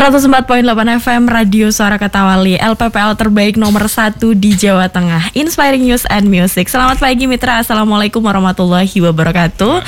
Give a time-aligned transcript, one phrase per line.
[0.00, 0.64] 104.8
[0.96, 5.28] FM Radio Suara Katawali LPPL terbaik nomor 1 di Jawa Tengah.
[5.36, 6.72] Inspiring News and Music.
[6.72, 7.60] Selamat pagi Mitra.
[7.60, 9.84] Assalamualaikum warahmatullahi wabarakatuh.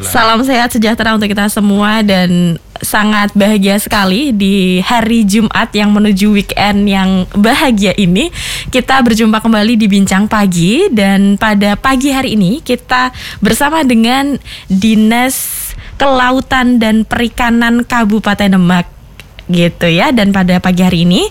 [0.00, 6.32] Salam sehat sejahtera untuk kita semua Dan sangat bahagia sekali di hari Jumat yang menuju
[6.32, 8.32] weekend yang bahagia ini.
[8.72, 13.12] Kita berjumpa kembali di Bincang Pagi Dan pada pagi hari ini kita
[13.44, 14.40] bersama dengan
[14.72, 15.68] Dinas
[16.00, 19.03] Kelautan dan Perikanan Kabupaten Demak
[19.48, 20.10] gitu ya.
[20.10, 21.22] Dan pada pagi hari ini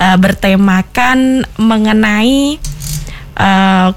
[0.00, 2.58] uh, bertemakan mengenai
[3.38, 3.90] uh,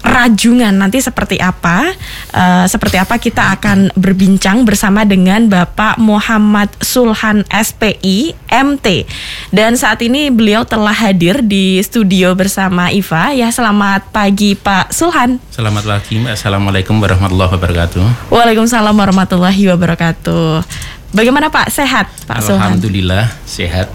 [0.00, 0.72] rajungan.
[0.72, 1.92] Nanti seperti apa
[2.32, 9.06] uh, seperti apa kita akan berbincang bersama dengan Bapak Muhammad Sulhan SPI MT
[9.54, 13.32] dan saat ini beliau telah hadir di studio bersama Iva.
[13.36, 15.38] Ya selamat pagi Pak Sulhan.
[15.52, 18.32] Selamat pagi Assalamualaikum warahmatullahi wabarakatuh.
[18.32, 20.64] Waalaikumsalam warahmatullahi wabarakatuh
[21.10, 21.74] Bagaimana Pak?
[21.74, 22.38] Sehat Pak?
[22.46, 23.90] Alhamdulillah sehat.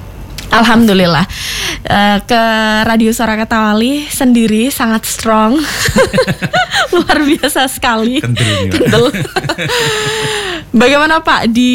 [0.56, 1.26] Alhamdulillah
[1.90, 2.42] uh, ke
[2.88, 5.58] Radio Suara Ketawali sendiri sangat strong,
[6.96, 8.24] luar biasa sekali.
[8.24, 9.12] Kentul.
[10.76, 11.74] Bagaimana Pak di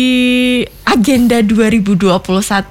[0.84, 2.08] agenda 2021?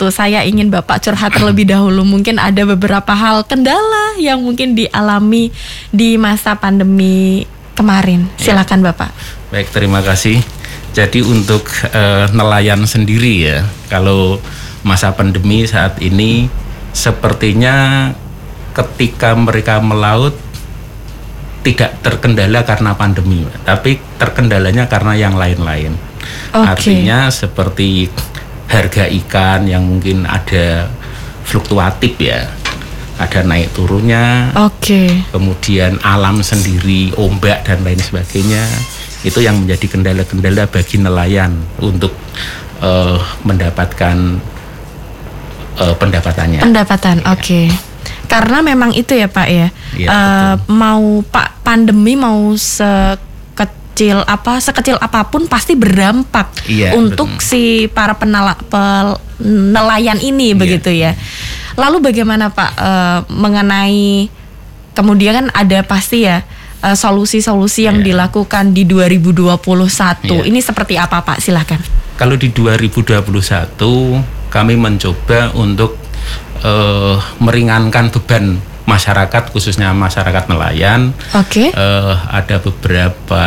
[0.09, 2.05] Saya ingin Bapak curhat terlebih dahulu.
[2.05, 5.53] Mungkin ada beberapa hal kendala yang mungkin dialami
[5.93, 7.45] di masa pandemi
[7.77, 8.29] kemarin.
[8.41, 8.53] Ya.
[8.53, 8.85] Silakan ya.
[8.93, 9.09] Bapak.
[9.49, 10.58] Baik, terima kasih.
[10.89, 14.41] Jadi untuk uh, nelayan sendiri ya, kalau
[14.81, 16.49] masa pandemi saat ini
[16.95, 18.09] sepertinya
[18.73, 20.33] ketika mereka melaut
[21.61, 25.93] tidak terkendala karena pandemi, tapi terkendalanya karena yang lain-lain.
[26.49, 26.65] Okay.
[26.65, 28.09] Artinya seperti
[28.71, 30.87] harga ikan yang mungkin ada
[31.43, 32.47] fluktuatif ya,
[33.19, 34.55] ada naik turunnya.
[34.55, 34.73] Oke.
[34.81, 35.09] Okay.
[35.29, 38.63] Kemudian alam sendiri, ombak dan lain sebagainya
[39.19, 41.51] itu yang menjadi kendala-kendala bagi nelayan
[41.83, 42.15] untuk
[42.79, 44.39] uh, mendapatkan
[45.75, 46.63] uh, pendapatannya.
[46.63, 47.25] Pendapatan, ya.
[47.35, 47.41] oke.
[47.43, 47.67] Okay.
[48.29, 49.67] Karena memang itu ya Pak ya,
[49.97, 57.27] ya uh, mau Pak pandemi mau sekecil apa sekecil apa pun pasti berdampak ya, untuk
[57.35, 57.43] betul.
[57.43, 60.57] si para penala, penelayan ini ya.
[60.57, 61.17] begitu ya.
[61.73, 64.29] Lalu bagaimana Pak uh, mengenai
[64.93, 66.45] kemudian kan ada pasti ya
[66.79, 68.07] Eh, solusi-solusi uh, yang yeah.
[68.15, 69.59] dilakukan di 2021.
[70.31, 70.47] Yeah.
[70.47, 71.43] Ini seperti apa Pak?
[71.43, 71.83] Silahkan.
[72.15, 73.19] Kalau di 2021
[74.47, 75.99] kami mencoba untuk
[76.63, 81.11] uh, meringankan beban masyarakat khususnya masyarakat nelayan.
[81.35, 81.67] Oke.
[81.67, 81.75] Okay.
[81.75, 83.43] Uh, ada beberapa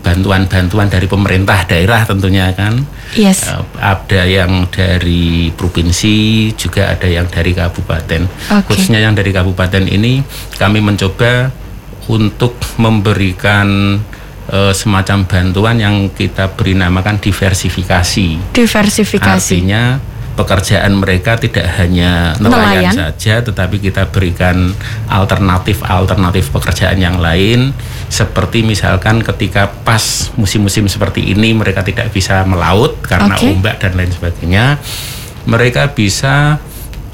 [0.00, 2.88] bantuan-bantuan dari pemerintah daerah tentunya kan.
[3.20, 3.52] Yes.
[3.52, 8.24] Uh, ada yang dari provinsi, juga ada yang dari kabupaten.
[8.48, 8.64] Okay.
[8.64, 10.24] Khususnya yang dari kabupaten ini
[10.56, 11.63] kami mencoba
[12.08, 13.98] untuk memberikan
[14.50, 18.52] uh, semacam bantuan yang kita beri namakan diversifikasi.
[18.52, 19.56] Diversifikasi.
[19.56, 24.74] Artinya pekerjaan mereka tidak hanya nelayan, nelayan saja, tetapi kita berikan
[25.06, 27.70] alternatif-alternatif pekerjaan yang lain,
[28.10, 33.54] seperti misalkan ketika pas musim-musim seperti ini mereka tidak bisa melaut karena okay.
[33.54, 34.82] ombak dan lain sebagainya,
[35.46, 36.58] mereka bisa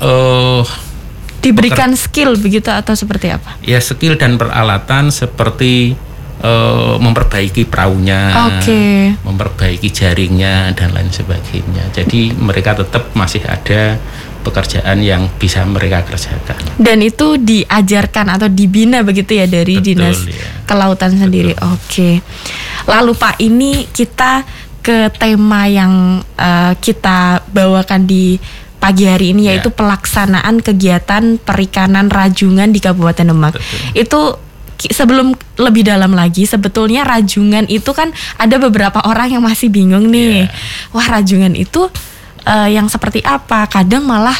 [0.00, 0.64] uh,
[1.40, 3.56] diberikan skill begitu atau seperti apa?
[3.64, 5.96] Ya skill dan peralatan seperti
[6.44, 8.20] uh, memperbaiki perahunya,
[8.60, 9.16] okay.
[9.24, 11.92] memperbaiki jaringnya dan lain sebagainya.
[11.92, 13.96] Jadi mereka tetap masih ada
[14.40, 16.56] pekerjaan yang bisa mereka kerjakan.
[16.80, 20.64] Dan itu diajarkan atau dibina begitu ya dari Betul, dinas ya.
[20.64, 21.52] kelautan sendiri.
[21.60, 21.76] Oke.
[21.88, 22.14] Okay.
[22.88, 24.42] Lalu Pak ini kita
[24.80, 28.40] ke tema yang uh, kita bawakan di
[28.80, 29.76] pagi hari ini yaitu yeah.
[29.76, 33.54] pelaksanaan kegiatan perikanan rajungan di Kabupaten Demak.
[33.60, 33.78] Betul.
[33.92, 34.20] Itu
[34.88, 38.08] sebelum lebih dalam lagi sebetulnya rajungan itu kan
[38.40, 40.48] ada beberapa orang yang masih bingung nih.
[40.48, 40.96] Yeah.
[40.96, 41.92] Wah, rajungan itu
[42.48, 43.68] uh, yang seperti apa?
[43.68, 44.36] Kadang malah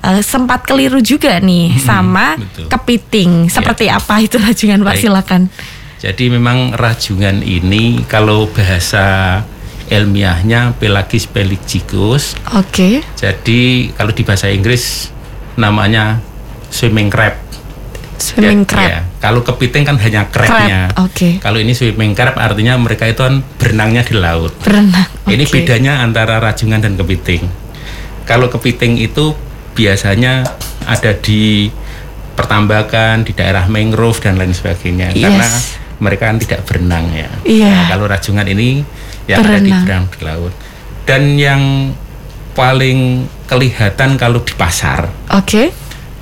[0.00, 2.72] uh, sempat keliru juga nih hmm, sama betul.
[2.72, 3.32] kepiting.
[3.46, 3.52] Iya.
[3.52, 4.00] Seperti yeah.
[4.00, 4.94] apa itu rajungan, Pak?
[4.96, 5.02] Baik.
[5.04, 5.42] Silakan.
[6.04, 9.40] Jadi memang rajungan ini kalau bahasa
[9.88, 12.38] ilmiahnya Pelagis pelagigus.
[12.56, 12.64] Oke.
[12.70, 12.94] Okay.
[13.16, 15.10] Jadi kalau di bahasa Inggris
[15.54, 16.20] namanya
[16.70, 17.36] swimming crab.
[18.18, 18.88] Swimming ya, crab.
[18.88, 19.00] Ya.
[19.20, 20.90] Kalau kepiting kan hanya crabnya.
[20.92, 21.04] Crab.
[21.06, 21.14] Oke.
[21.14, 21.32] Okay.
[21.42, 24.52] Kalau ini swimming crab artinya mereka itu kan berenangnya di laut.
[24.62, 25.08] Berenang.
[25.26, 25.36] Okay.
[25.36, 27.44] Ini bedanya antara rajungan dan kepiting.
[28.24, 29.36] Kalau kepiting itu
[29.74, 30.46] biasanya
[30.86, 31.68] ada di
[32.34, 35.22] pertambakan di daerah mangrove dan lain sebagainya yes.
[35.22, 35.48] karena
[36.02, 37.30] mereka kan tidak berenang ya.
[37.46, 37.70] Iya.
[37.70, 38.82] Nah, kalau rajungan ini
[39.30, 39.60] yang Berenang.
[39.60, 40.52] ada di berenang di laut.
[41.04, 41.62] Dan yang
[42.56, 45.10] paling kelihatan kalau di pasar.
[45.34, 45.44] Oke.
[45.44, 45.66] Okay.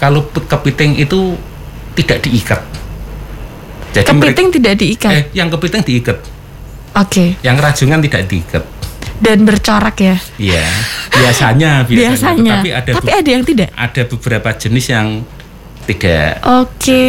[0.01, 1.39] Kalau kepiting itu
[1.95, 2.61] tidak diikat.
[3.93, 5.13] Jadi kepiting mereka, tidak diikat.
[5.13, 6.19] Eh, yang kepiting diikat.
[6.97, 7.07] Oke.
[7.07, 7.29] Okay.
[7.45, 8.65] Yang rajungan tidak diikat.
[9.23, 10.17] Dan bercorak ya.
[10.41, 10.67] Iya.
[11.15, 12.11] biasanya, biasanya.
[12.11, 12.55] Biasanya.
[12.59, 13.69] Tapi ada Tapi ada yang tidak.
[13.71, 15.09] ada beberapa jenis yang
[15.87, 17.05] tidak Oke.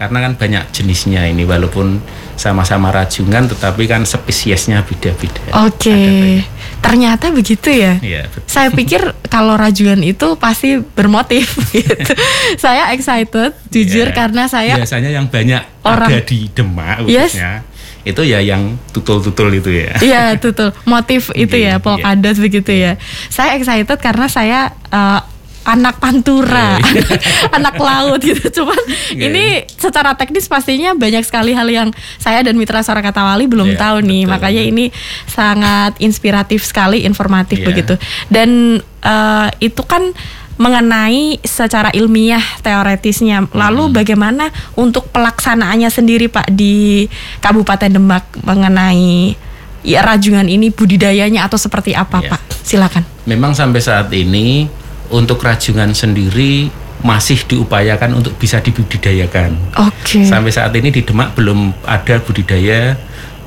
[0.00, 2.00] Karena kan banyak jenisnya ini walaupun
[2.32, 5.44] sama-sama rajungan tetapi kan spesiesnya beda-beda.
[5.68, 5.92] Oke.
[5.92, 6.48] Banyak.
[6.80, 8.00] Ternyata begitu ya.
[8.00, 8.48] Iya, betul.
[8.48, 12.16] Saya pikir kalau rajungan itu pasti bermotif gitu.
[12.56, 14.16] saya excited jujur Iya.
[14.16, 17.36] karena saya biasanya yang banyak Orang- ada di Demak Yes.
[17.36, 17.52] khususnya
[18.00, 19.92] itu ya yang tutul-tutul itu ya.
[20.00, 22.96] Iya betul motif itu Iya, ya polkadot begitu ya.
[23.28, 25.20] Saya excited karena saya eh,
[25.62, 27.04] anak pantura, Iya,
[27.56, 28.62] anak laut gitu.
[28.62, 28.80] Cuman
[29.12, 33.74] Iya, ini secara teknis pastinya banyak sekali hal yang saya dan mitra suara Katawali belum
[33.74, 34.24] Iya, tahu nih.
[34.24, 34.32] betul.
[34.32, 34.84] Makanya ini
[35.26, 37.66] sangat inspiratif sekali, informatif Iya.
[37.66, 37.94] begitu.
[38.26, 40.12] Dan eh, itu kan
[40.56, 43.48] mengenai secara ilmiah teoretisnya.
[43.50, 43.94] Lalu Hmm.
[43.94, 47.08] bagaimana untuk pelaksanaannya sendiri Pak di
[47.38, 49.32] Kabupaten Demak mengenai
[49.80, 52.30] ya rajungan ini budidayanya atau seperti apa Iya.
[52.30, 52.40] Pak?
[52.60, 53.04] Silakan.
[53.24, 54.68] Memang sampai saat ini
[55.10, 56.70] untuk rajungan sendiri
[57.00, 59.56] masih diupayakan untuk bisa dibudidayakan.
[59.88, 60.24] Oke.
[60.24, 62.94] Sampai saat ini di Demak belum ada budidaya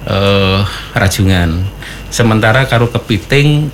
[0.09, 0.59] eh,
[0.97, 1.61] rajungan.
[2.09, 3.69] Sementara kalau kepiting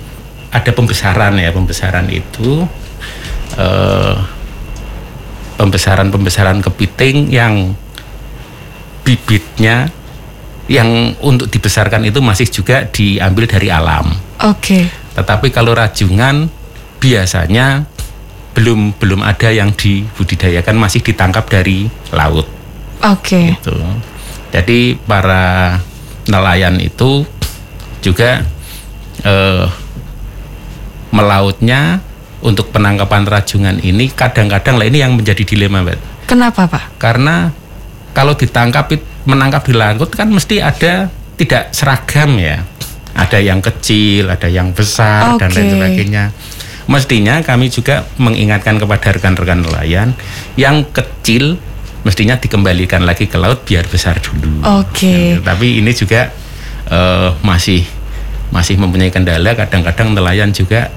[0.52, 2.68] ada pembesaran ya, pembesaran itu
[3.56, 4.16] eh,
[5.56, 7.72] pembesaran-pembesaran kepiting yang
[9.04, 9.88] bibitnya
[10.70, 14.06] yang untuk dibesarkan itu masih juga diambil dari alam.
[14.46, 14.86] Oke.
[15.18, 16.59] Tetapi kalau rajungan
[17.00, 17.88] biasanya
[18.52, 22.44] belum belum ada yang dibudidayakan masih ditangkap dari laut
[23.00, 23.56] Oke.
[23.56, 23.72] gitu.
[24.52, 25.78] Jadi para
[26.28, 27.24] nelayan itu
[28.04, 28.44] juga
[29.24, 29.64] eh,
[31.10, 32.04] melautnya
[32.40, 35.98] untuk penangkapan rajungan ini kadang-kadang lah ini yang menjadi dilema, Mbak.
[36.28, 36.96] Kenapa Pak?
[36.96, 37.52] Karena
[38.16, 42.64] kalau ditangkap it- menangkap di laut kan mesti ada tidak seragam ya.
[43.10, 46.24] Ada yang kecil, ada yang besar dan lain sebagainya.
[46.90, 50.10] Mestinya kami juga mengingatkan kepada rekan-rekan nelayan
[50.58, 51.54] yang kecil
[52.02, 54.66] mestinya dikembalikan lagi ke laut biar besar dulu.
[54.82, 55.38] Oke.
[55.38, 56.34] Ya, tapi ini juga
[56.90, 57.86] eh, masih
[58.50, 60.90] masih mempunyai kendala kadang-kadang nelayan juga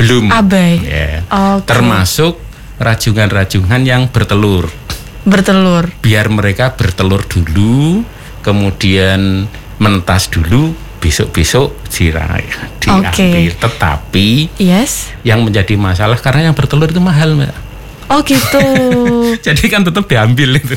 [0.00, 0.80] belum Abai.
[0.80, 1.20] Ya.
[1.28, 1.68] Oke.
[1.68, 2.40] Termasuk
[2.80, 4.68] rajungan-rajungan yang bertelur.
[5.26, 5.90] Bertelur.
[6.00, 8.04] Biar mereka bertelur dulu,
[8.44, 9.48] kemudian
[9.80, 10.72] mentas dulu,
[11.06, 12.42] besok-besok dira-
[12.82, 13.14] diambil.
[13.14, 13.54] Oke.
[13.54, 15.14] Tetapi Yes.
[15.22, 17.54] yang menjadi masalah karena yang bertelur itu mahal, Mbak.
[18.10, 18.66] Oh gitu.
[19.46, 20.74] Jadi kan tetap diambil itu.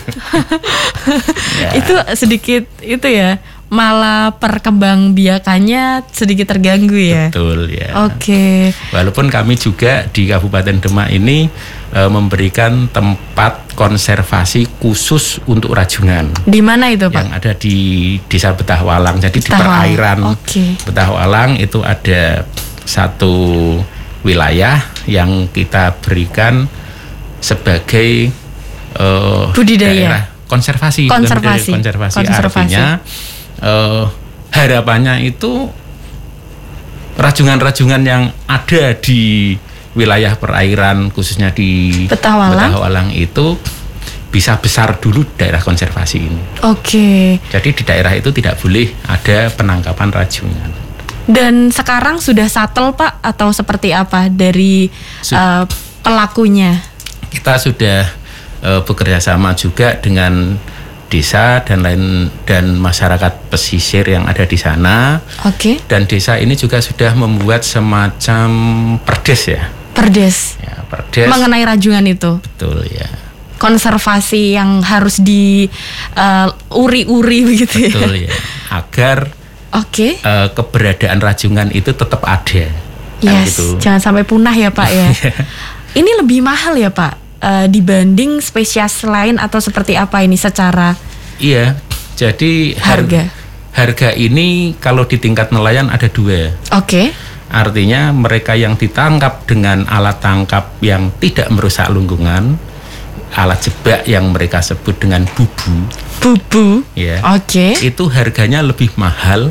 [1.57, 1.69] Ya.
[1.81, 7.30] itu sedikit itu ya malah perkembang biakannya sedikit terganggu ya.
[7.30, 8.01] Betul ya.
[8.10, 8.74] Oke.
[8.89, 11.45] Walaupun kami juga di Kabupaten Demak ini
[11.94, 17.38] eh, memberikan tempat konservasi khusus untuk rajungan Di mana itu yang Pak?
[17.39, 17.77] ada di
[18.25, 19.21] Desa Betahwalang.
[19.21, 19.69] Jadi di Betahwalang.
[19.69, 20.66] perairan Oke.
[20.83, 22.44] Betahwalang itu ada
[22.83, 23.33] satu
[24.25, 26.66] wilayah yang kita berikan
[27.39, 28.33] sebagai
[28.98, 29.94] eh, Budidaya.
[29.94, 31.69] daerah konservasi, Konservasi.
[31.69, 32.18] konservasi.
[32.18, 32.74] Konservasi.
[32.74, 32.88] Artinya
[33.61, 34.03] eh,
[34.50, 35.69] harapannya itu
[37.19, 39.53] rajungan-rajungan yang ada di
[39.97, 42.71] wilayah perairan khususnya di Betahwalang.
[42.71, 43.59] Betahwalang itu
[44.29, 46.41] bisa besar dulu daerah konservasi ini.
[46.63, 47.41] Oke.
[47.50, 50.69] Jadi di daerah itu tidak boleh ada penangkapan rajungan.
[51.29, 54.89] Dan sekarang sudah satel Pak atau seperti apa dari
[55.21, 55.66] Su- eh,
[56.06, 56.78] pelakunya?
[57.30, 58.06] Kita sudah
[58.61, 60.57] eh, bekerja sama juga dengan
[61.09, 62.04] desa dan lain
[62.45, 65.81] dan masyarakat pesisir yang ada di sana Oke.
[65.89, 68.47] dan desa ini juga sudah membuat semacam
[69.01, 69.61] perdes ya.
[69.92, 70.56] Perdes.
[70.61, 72.37] Ya, perdes Mengenai rajungan itu.
[72.39, 73.09] betul ya.
[73.59, 75.68] Konservasi yang harus di
[76.16, 77.92] eh, uri-uri begitu ya.
[77.92, 78.31] Betul ya.
[78.71, 79.18] Agar
[79.75, 80.16] Oke.
[80.16, 82.66] eh, keberadaan rajungan itu tetap ada.
[83.19, 83.75] Kan Yes, gitu.
[83.83, 85.11] jangan sampai punah ya Pak ya.
[85.99, 90.95] ini lebih mahal ya Pak eh, dibanding spesies lain atau seperti apa ini secara
[91.39, 91.79] Iya.
[92.13, 93.23] Jadi har- Harga.
[93.71, 96.51] harga ini kalau di tingkat nelayan ada dua.
[96.75, 97.15] Oke,
[97.49, 102.61] Artinya mereka yang ditangkap dengan alat tangkap yang tidak merusak lingkungan,
[103.33, 105.73] alat jebak yang mereka sebut dengan bubu,
[106.21, 106.85] bubu.
[106.93, 109.49] ya, Oke, itu harganya lebih mahal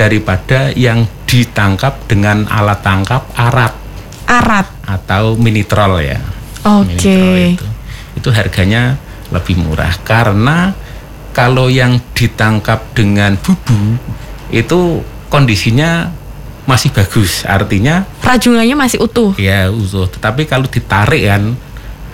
[0.00, 3.76] daripada yang ditangkap dengan alat tangkap arat
[4.24, 4.64] arat.
[4.88, 6.16] atau mini troll ya.
[6.66, 6.98] Oke.
[6.98, 7.66] troll itu,
[8.18, 8.98] itu harganya
[9.30, 10.74] lebih murah karena
[11.30, 14.00] kalau yang ditangkap dengan bubu
[14.50, 16.10] itu kondisinya
[16.66, 19.30] masih bagus, artinya Rajungannya masih utuh.
[19.38, 20.10] ya utuh.
[20.10, 21.54] Tetapi kalau ditarik kan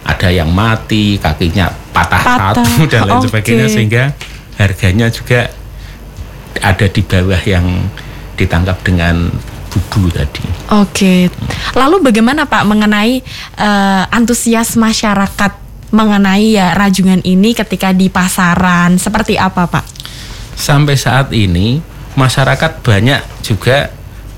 [0.05, 3.29] ada yang mati, kakinya patah, Patah, satu dan lain oke.
[3.33, 4.05] sebagainya sehingga
[4.61, 5.49] harganya juga
[6.61, 7.65] ada di bawah yang
[8.37, 9.33] ditangkap dengan
[9.73, 10.45] bubu tadi.
[10.77, 11.33] Oke.
[11.73, 13.25] Lalu bagaimana Pak mengenai
[13.57, 15.53] uh, antusias masyarakat
[15.93, 19.85] mengenai ya rajungan ini ketika di pasaran seperti apa Pak?
[20.57, 21.81] Sampai saat ini
[22.17, 23.89] masyarakat banyak juga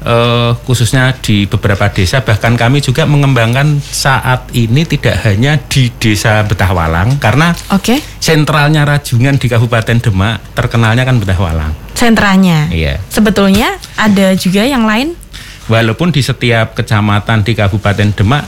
[0.07, 6.45] uh, khususnya di beberapa desa bahkan kami juga mengembangkan saat ini tidak hanya di desa
[6.47, 7.99] Betahwalang karena okay.
[8.21, 11.73] sentralnya rajungan di Kabupaten Demak terkenalnya kan Betahwalang.
[11.95, 12.69] Sentranya.
[12.69, 13.01] Iya.
[13.09, 15.17] Sebetulnya ada juga yang lain.
[15.65, 18.45] Walaupun di setiap kecamatan di Kabupaten Demak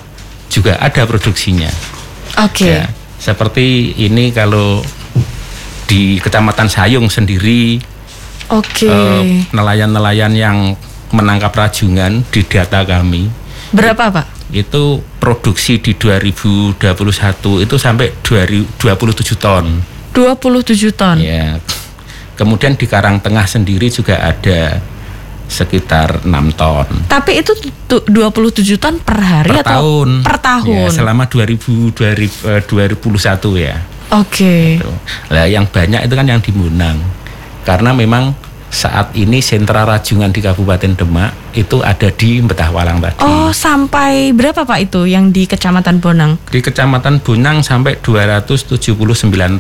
[0.52, 1.68] juga ada produksinya.
[2.44, 2.68] Oke.
[2.68, 2.72] Okay.
[2.76, 2.84] Ya,
[3.16, 4.84] seperti ini kalau
[5.86, 7.80] di Kecamatan Sayung sendiri,
[8.50, 8.90] oke, okay.
[8.90, 9.22] uh,
[9.54, 10.58] nelayan-nelayan yang
[11.14, 13.30] menangkap rajungan di data kami.
[13.70, 14.26] Berapa pak?
[14.50, 16.78] Itu produksi di 2021
[17.66, 18.78] itu sampai 27
[19.38, 19.64] ton.
[20.14, 21.16] 27 ton.
[21.18, 21.58] Ya.
[22.36, 24.78] Kemudian di Karangtengah sendiri juga ada
[25.46, 26.86] sekitar 6 ton.
[27.06, 27.52] Tapi itu
[27.86, 30.10] 27 ton per hari per atau tahun.
[30.26, 30.90] per tahun?
[30.90, 33.76] Ya, selama 2000, 2000 2021 ya.
[34.14, 34.30] Oke.
[34.30, 34.66] Okay.
[34.78, 34.92] Gitu.
[35.34, 36.98] Nah, yang banyak itu kan yang di Munang.
[37.66, 43.22] Karena memang saat ini sentra rajungan di Kabupaten Demak itu ada di Betahwalang tadi.
[43.22, 46.36] Oh, sampai berapa Pak itu yang di Kecamatan Bonang?
[46.50, 48.76] Di Kecamatan Bonang sampai 279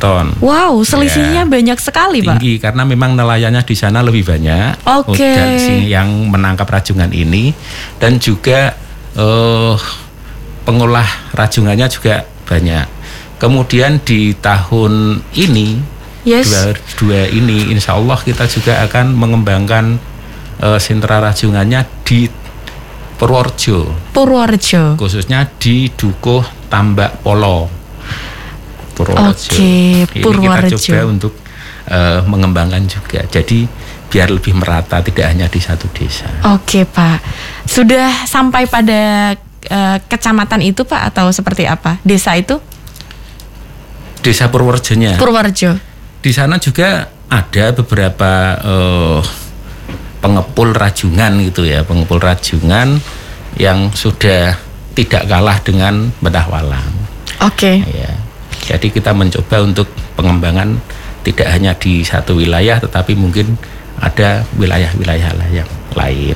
[0.02, 0.26] ton.
[0.42, 2.36] Wow, selisihnya ya, banyak sekali, tinggi, Pak.
[2.36, 4.84] Tinggi karena memang nelayannya di sana lebih banyak.
[4.84, 5.16] Oke.
[5.16, 5.88] Okay.
[5.88, 7.54] yang menangkap rajungan ini
[8.02, 8.74] dan juga
[9.16, 9.78] uh,
[10.66, 12.86] pengolah rajungannya juga banyak.
[13.36, 15.95] Kemudian di tahun ini
[16.26, 16.50] yes.
[16.50, 19.96] dua, dua ini insya Allah kita juga akan mengembangkan
[20.60, 22.26] uh, sentra rajungannya di
[23.16, 24.12] Purworejo.
[24.12, 25.00] Purworejo.
[25.00, 27.70] Khususnya di Dukuh Tambak Polo.
[28.92, 29.56] Purworejo.
[29.56, 30.76] Oke, okay, Purworejo.
[30.76, 31.32] Ini kita coba untuk
[31.88, 33.24] uh, mengembangkan juga.
[33.24, 33.64] Jadi
[34.06, 36.28] biar lebih merata tidak hanya di satu desa.
[36.52, 37.24] Oke, Pak.
[37.64, 39.32] Sudah sampai pada
[39.72, 41.96] uh, kecamatan itu, Pak atau seperti apa?
[42.04, 42.60] Desa itu?
[44.20, 45.16] Desa Purworejonya.
[45.16, 45.85] Purworejo
[46.26, 49.22] di sana juga ada beberapa uh,
[50.18, 52.98] pengepul rajungan gitu ya, pengepul rajungan
[53.54, 54.58] yang sudah
[54.98, 56.90] tidak kalah dengan bedah walang.
[57.46, 57.78] Oke.
[57.78, 57.94] Okay.
[57.94, 58.10] Ya.
[58.66, 59.86] Jadi kita mencoba untuk
[60.18, 60.82] pengembangan
[61.22, 63.54] tidak hanya di satu wilayah tetapi mungkin
[64.02, 66.34] ada wilayah-wilayah yang lain.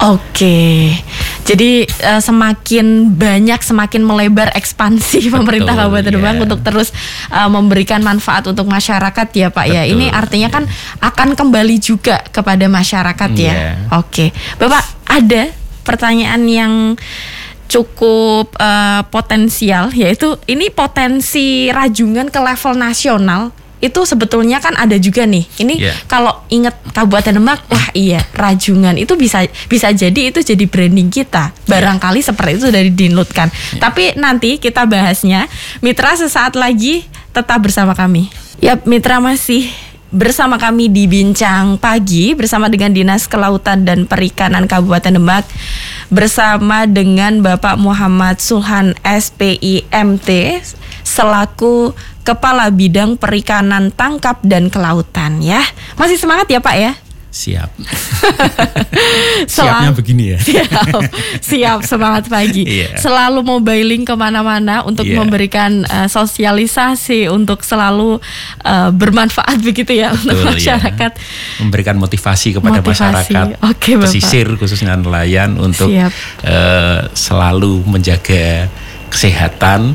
[0.00, 0.96] Oke,
[1.44, 6.44] jadi uh, semakin banyak, semakin melebar ekspansi Betul, pemerintah Kabupaten Demak yeah.
[6.48, 6.88] untuk terus
[7.28, 9.82] uh, memberikan manfaat untuk masyarakat ya Pak Betul, ya.
[9.84, 10.56] Ini artinya yeah.
[10.56, 10.64] kan
[11.04, 13.44] akan kembali juga kepada masyarakat yeah.
[13.44, 13.52] ya.
[13.52, 13.72] Iya.
[14.00, 14.26] Oke,
[14.56, 15.42] Bapak ada
[15.84, 16.72] pertanyaan yang
[17.70, 25.24] cukup uh, potensial yaitu ini potensi rajungan ke level nasional itu sebetulnya kan ada juga
[25.24, 25.44] nih.
[25.56, 25.96] Ini yeah.
[26.04, 31.56] kalau inget Kabupaten Demak, wah iya Rajungan itu bisa bisa jadi itu jadi branding kita.
[31.64, 32.28] Barangkali yeah.
[32.28, 33.48] seperti itu dari dinutkan.
[33.48, 33.80] Yeah.
[33.80, 35.48] Tapi nanti kita bahasnya.
[35.80, 38.28] Mitra sesaat lagi tetap bersama kami.
[38.60, 39.72] Ya Mitra masih
[40.10, 45.46] bersama kami di Bincang Pagi bersama dengan Dinas Kelautan dan Perikanan Kabupaten Demak
[46.10, 50.28] bersama dengan Bapak Muhammad Sulhan SPIMT
[51.06, 51.94] selaku
[52.30, 55.58] Kepala Bidang Perikanan Tangkap dan Kelautan ya.
[55.98, 56.94] Masih semangat ya Pak ya?
[57.30, 57.70] Siap.
[59.54, 60.38] Siapnya begini ya.
[60.46, 61.02] Siap,
[61.38, 62.66] siap semangat pagi.
[62.66, 62.98] Yeah.
[62.98, 65.18] Selalu mobiling ke mana-mana untuk yeah.
[65.18, 68.18] memberikan uh, sosialisasi untuk selalu
[68.66, 70.50] uh, bermanfaat begitu ya Betul, untuk iya.
[70.54, 71.12] masyarakat.
[71.14, 71.62] Yeah.
[71.62, 72.98] Memberikan motivasi kepada motivasi.
[72.98, 78.66] masyarakat okay, pesisir khususnya nelayan untuk uh, selalu menjaga
[79.10, 79.94] kesehatan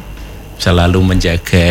[0.55, 1.67] selalu menjaga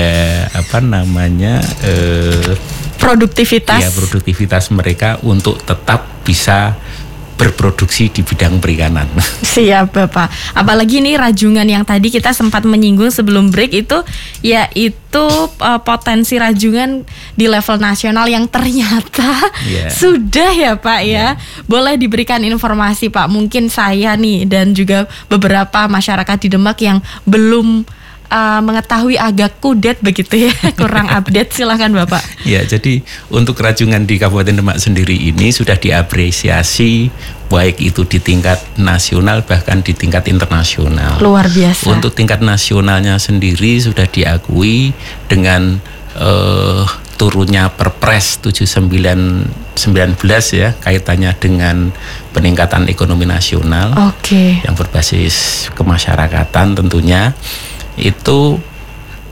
[0.53, 2.53] apa namanya eh,
[3.01, 6.77] produktivitas ya produktivitas mereka untuk tetap bisa
[7.35, 9.11] berproduksi di bidang perikanan.
[9.55, 10.31] Siap Bapak.
[10.55, 13.99] Apalagi ini rajungan yang tadi kita sempat menyinggung sebelum break itu
[14.41, 15.27] yaitu
[15.61, 17.03] uh, potensi rajungan
[17.35, 19.91] di level nasional yang ternyata yeah.
[20.01, 21.11] sudah ya Pak ya.
[21.11, 21.31] Yeah.
[21.67, 23.27] Boleh diberikan informasi Pak.
[23.27, 27.83] Mungkin saya nih dan juga beberapa masyarakat di Demak yang belum
[28.35, 32.21] uh, mengetahui agak kudet begitu ya, kurang update silahkan Bapak.
[32.43, 37.15] Ya, jadi untuk rajungan di Kabupaten Demak sendiri ini sudah diapresiasi
[37.47, 41.23] baik itu di tingkat nasional bahkan di tingkat internasional.
[41.23, 41.87] Luar biasa.
[41.87, 44.91] Untuk tingkat nasionalnya sendiri sudah diakui
[45.31, 45.79] dengan
[46.19, 46.83] uh,
[47.15, 49.47] turunnya Perpres 7919
[50.51, 51.95] ya kaitannya dengan
[52.35, 53.95] peningkatan ekonomi nasional.
[54.11, 54.19] Oke.
[54.19, 54.51] Okay.
[54.67, 55.35] Yang berbasis
[55.79, 57.39] kemasyarakatan tentunya
[57.99, 58.59] itu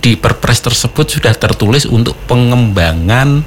[0.02, 3.46] di perpres tersebut sudah tertulis untuk pengembangan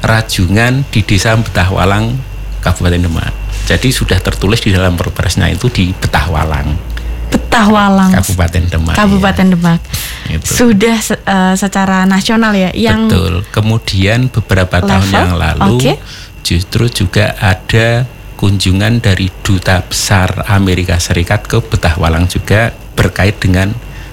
[0.00, 2.16] rajungan di Desa Betahwalang
[2.64, 3.32] Kabupaten Demak.
[3.68, 6.74] Jadi sudah tertulis di dalam perpresnya itu di Betahwalang.
[7.28, 8.10] Betahwalang.
[8.10, 8.94] Kabupaten Demak.
[8.96, 9.52] Kabupaten ya.
[9.52, 9.80] Demak.
[10.32, 10.48] Itu.
[10.48, 13.44] Sudah uh, secara nasional ya yang Betul.
[13.52, 14.88] Kemudian beberapa Level?
[14.88, 15.94] tahun yang lalu Oke.
[16.40, 18.08] justru juga ada
[18.40, 23.70] kunjungan dari duta besar Amerika Serikat ke Betahwalang juga berkait dengan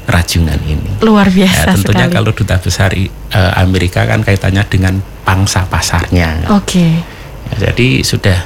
[0.09, 0.91] rajungan ini.
[1.05, 2.17] luar Ya, biasa tentunya sekali.
[2.17, 3.09] kalau duta besar eh,
[3.55, 6.49] Amerika kan kaitannya dengan pangsa pasarnya.
[6.57, 7.05] Oke.
[7.53, 8.37] Ya, jadi sudah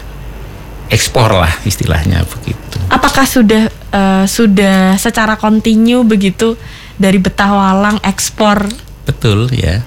[0.92, 2.78] ekspor lah istilahnya begitu.
[2.92, 6.60] Apakah sudah uh, sudah secara kontinu begitu
[7.00, 8.70] dari Betahwalang ekspor
[9.04, 9.84] Betul ya.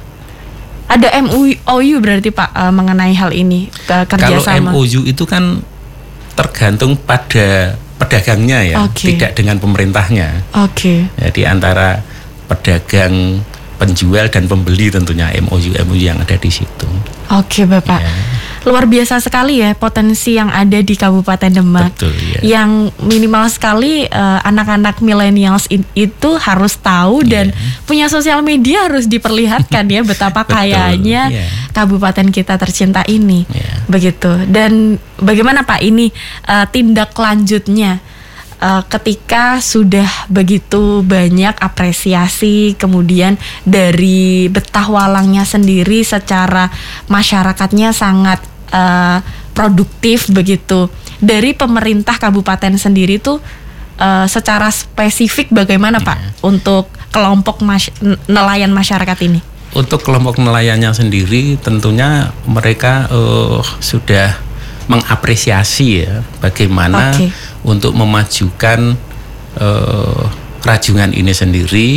[0.87, 4.71] ada MOU berarti Pak uh, mengenai hal ini ke Kalau kerjasama.
[4.71, 5.62] MOU itu kan
[6.38, 9.15] tergantung pada pedagangnya ya, Oke.
[9.15, 10.57] tidak dengan pemerintahnya.
[10.61, 11.09] Oke.
[11.17, 12.00] Jadi antara
[12.47, 13.41] pedagang,
[13.76, 16.88] penjual dan pembeli tentunya MOU MOU yang ada di situ.
[17.33, 18.00] Oke Bapak.
[18.00, 18.12] Ya.
[18.67, 21.95] Luar biasa sekali ya potensi yang ada di Kabupaten Demak.
[21.95, 22.59] Betul ya.
[22.59, 27.55] Yang minimal sekali eh, anak-anak millennials in- itu harus tahu dan
[27.87, 31.47] punya sosial media harus diperlihatkan ya betapa Betul, kayanya iya.
[31.71, 33.47] kabupaten kita tercinta ini.
[33.47, 33.87] Iya.
[33.87, 34.51] Begitu.
[34.51, 36.11] Dan bagaimana Pak ini
[36.51, 38.03] eh, tindak lanjutnya
[38.59, 46.67] eh, ketika sudah begitu banyak apresiasi kemudian dari betah walangnya sendiri secara
[47.07, 49.19] masyarakatnya sangat eh,
[49.57, 53.41] produktif begitu dari pemerintah kabupaten sendiri tuh
[53.99, 57.93] eh, secara spesifik bagaimana Pak untuk kelompok mas-
[58.29, 59.41] nelayan masyarakat ini?
[59.77, 64.37] Untuk kelompok nelayannya sendiri tentunya mereka eh, sudah
[64.87, 67.35] mengapresiasi ya bagaimana Oke.
[67.67, 68.95] untuk memajukan
[69.59, 70.23] eh,
[70.63, 71.89] rajungan ini sendiri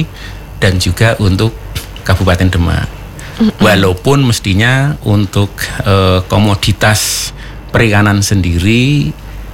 [0.61, 1.55] dan juga untuk
[2.03, 2.98] Kabupaten Demak.
[3.39, 5.49] Walaupun mestinya untuk
[5.87, 7.31] eh, komoditas
[7.71, 9.13] perikanan sendiri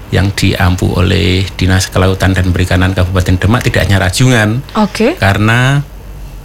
[0.09, 5.17] yang diampu oleh Dinas Kelautan dan Perikanan Kabupaten Demak tidak hanya rajungan, Oke.
[5.19, 5.81] karena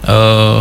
[0.05, 0.59] eh,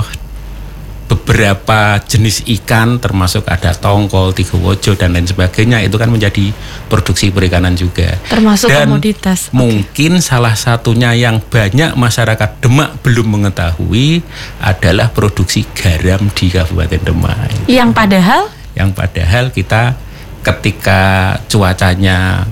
[1.11, 6.55] beberapa jenis ikan termasuk ada tongkol, tigowojo dan lain sebagainya itu kan menjadi
[6.87, 8.15] produksi perikanan juga.
[8.31, 9.51] Termasuk Dan komoditas.
[9.51, 14.23] Mungkin salah satunya yang banyak masyarakat Demak belum mengetahui
[14.63, 17.67] adalah produksi garam di Kabupaten Demak.
[17.67, 18.43] Yang padahal
[18.79, 19.99] Yang padahal kita
[20.47, 21.03] ketika
[21.51, 22.47] cuacanya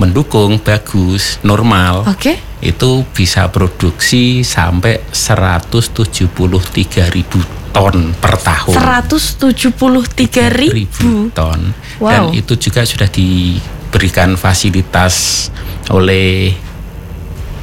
[0.00, 2.32] mendukung, bagus, normal, oke.
[2.64, 7.38] itu bisa produksi sampai 173 ribu
[7.70, 8.74] ton per tahun.
[8.74, 11.28] 173 ribu.
[11.36, 11.60] ton.
[12.00, 12.08] Wow.
[12.08, 15.46] Dan itu juga sudah diberikan fasilitas
[15.92, 16.56] oleh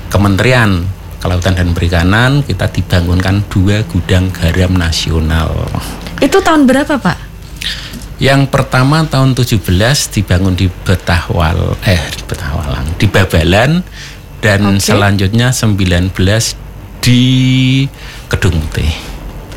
[0.07, 0.87] Kementerian
[1.19, 2.45] Kelautan dan Perikanan.
[2.45, 5.51] Kita dibangunkan dua gudang garam nasional.
[6.23, 7.26] Itu tahun berapa Pak?
[8.17, 9.61] Yang pertama tahun 17
[10.09, 13.85] dibangun di Betahwal eh di Betahwalang, di Babalan
[14.41, 14.81] dan Oke.
[14.81, 16.17] selanjutnya 19
[16.97, 17.21] di
[18.25, 18.89] Kedung Putih.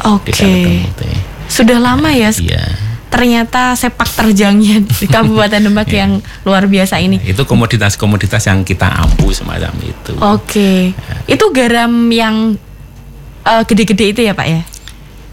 [0.04, 0.32] Oke.
[0.36, 1.16] Putih.
[1.48, 2.28] Sudah lama ya.
[2.36, 2.64] Iya.
[3.10, 6.06] Ternyata sepak terjangnya di Kabupaten Demak Iya.
[6.06, 6.12] yang
[6.44, 7.16] luar biasa ini.
[7.24, 10.12] Itu komoditas-komoditas yang kita ampu semacam itu.
[10.20, 10.92] Oke.
[11.26, 12.54] Itu garam yang
[13.42, 14.60] eh, gede-gede itu ya Pak ya?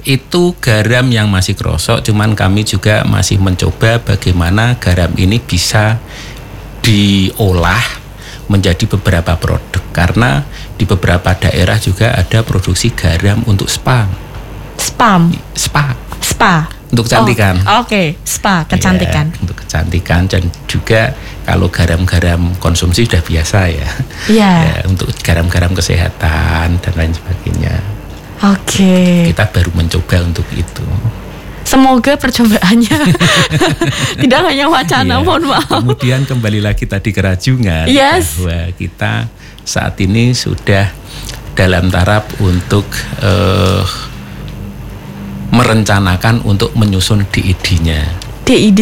[0.08, 6.00] Itu garam yang masih krosok, cuman kami juga masih mencoba bagaimana garam ini bisa
[6.80, 7.84] diolah
[8.48, 10.48] menjadi beberapa produk karena
[10.80, 14.08] di beberapa daerah juga ada produksi garam untuk spa.
[14.80, 16.70] Spam, Spa spa.
[16.88, 17.60] untuk kecantikan.
[17.68, 19.28] Oh, Oke, spa kecantikan.
[19.34, 21.12] Iya, untuk kecantikan dan juga
[21.44, 23.90] kalau garam-garam konsumsi sudah biasa ya.
[24.32, 24.52] Iya.
[24.64, 27.97] Ya, untuk garam-garam kesehatan dan lain sebagainya.
[28.38, 29.30] Oke.
[29.30, 30.86] Kita baru mencoba untuk itu.
[31.64, 32.98] Semoga percobaannya
[34.24, 35.26] tidak hanya wacana, Iya.
[35.26, 35.68] mohon maaf.
[35.84, 38.40] Kemudian kembali lagi tadi ke rajungan Yes.
[38.40, 39.28] bahwa kita
[39.62, 40.88] saat ini sudah
[41.54, 42.88] dalam taraf untuk
[43.20, 43.84] eh,
[45.50, 48.04] merencanakan untuk menyusun DID-nya.
[48.44, 48.82] DID.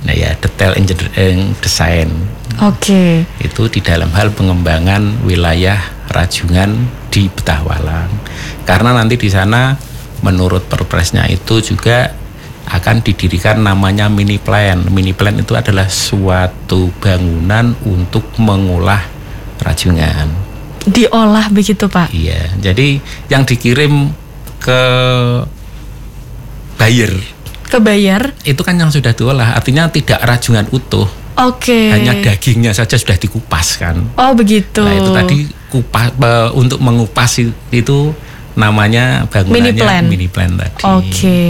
[0.00, 2.08] Nah ya detail engineering design
[2.56, 3.28] Oke.
[3.36, 5.76] itu di dalam hal pengembangan wilayah
[6.10, 6.74] rajungan
[7.08, 8.10] di Betahwalang.
[8.66, 9.78] Karena nanti di sana
[10.20, 12.12] menurut perpresnya itu juga
[12.70, 14.84] akan didirikan namanya mini plan.
[14.90, 19.02] Mini plan itu adalah suatu bangunan untuk mengolah
[19.62, 20.28] rajungan.
[20.86, 22.10] Diolah begitu Pak.
[22.14, 22.58] Iya.
[22.58, 22.98] Jadi
[23.30, 24.10] yang dikirim
[24.60, 24.82] ke
[26.80, 27.12] buyer
[27.70, 28.34] Kebayar.
[28.42, 31.06] itu kan yang sudah diolah, artinya tidak rajungan utuh,
[31.38, 31.94] Oke.
[31.94, 34.10] hanya dagingnya saja sudah dikupas kan.
[34.18, 34.82] Oh begitu.
[34.82, 35.38] Nah itu tadi
[35.70, 37.38] kupas be- untuk mengupas
[37.70, 38.12] itu
[38.58, 40.04] namanya bangunannya Mini plan.
[40.04, 40.82] mini plan tadi.
[40.82, 41.40] Oke.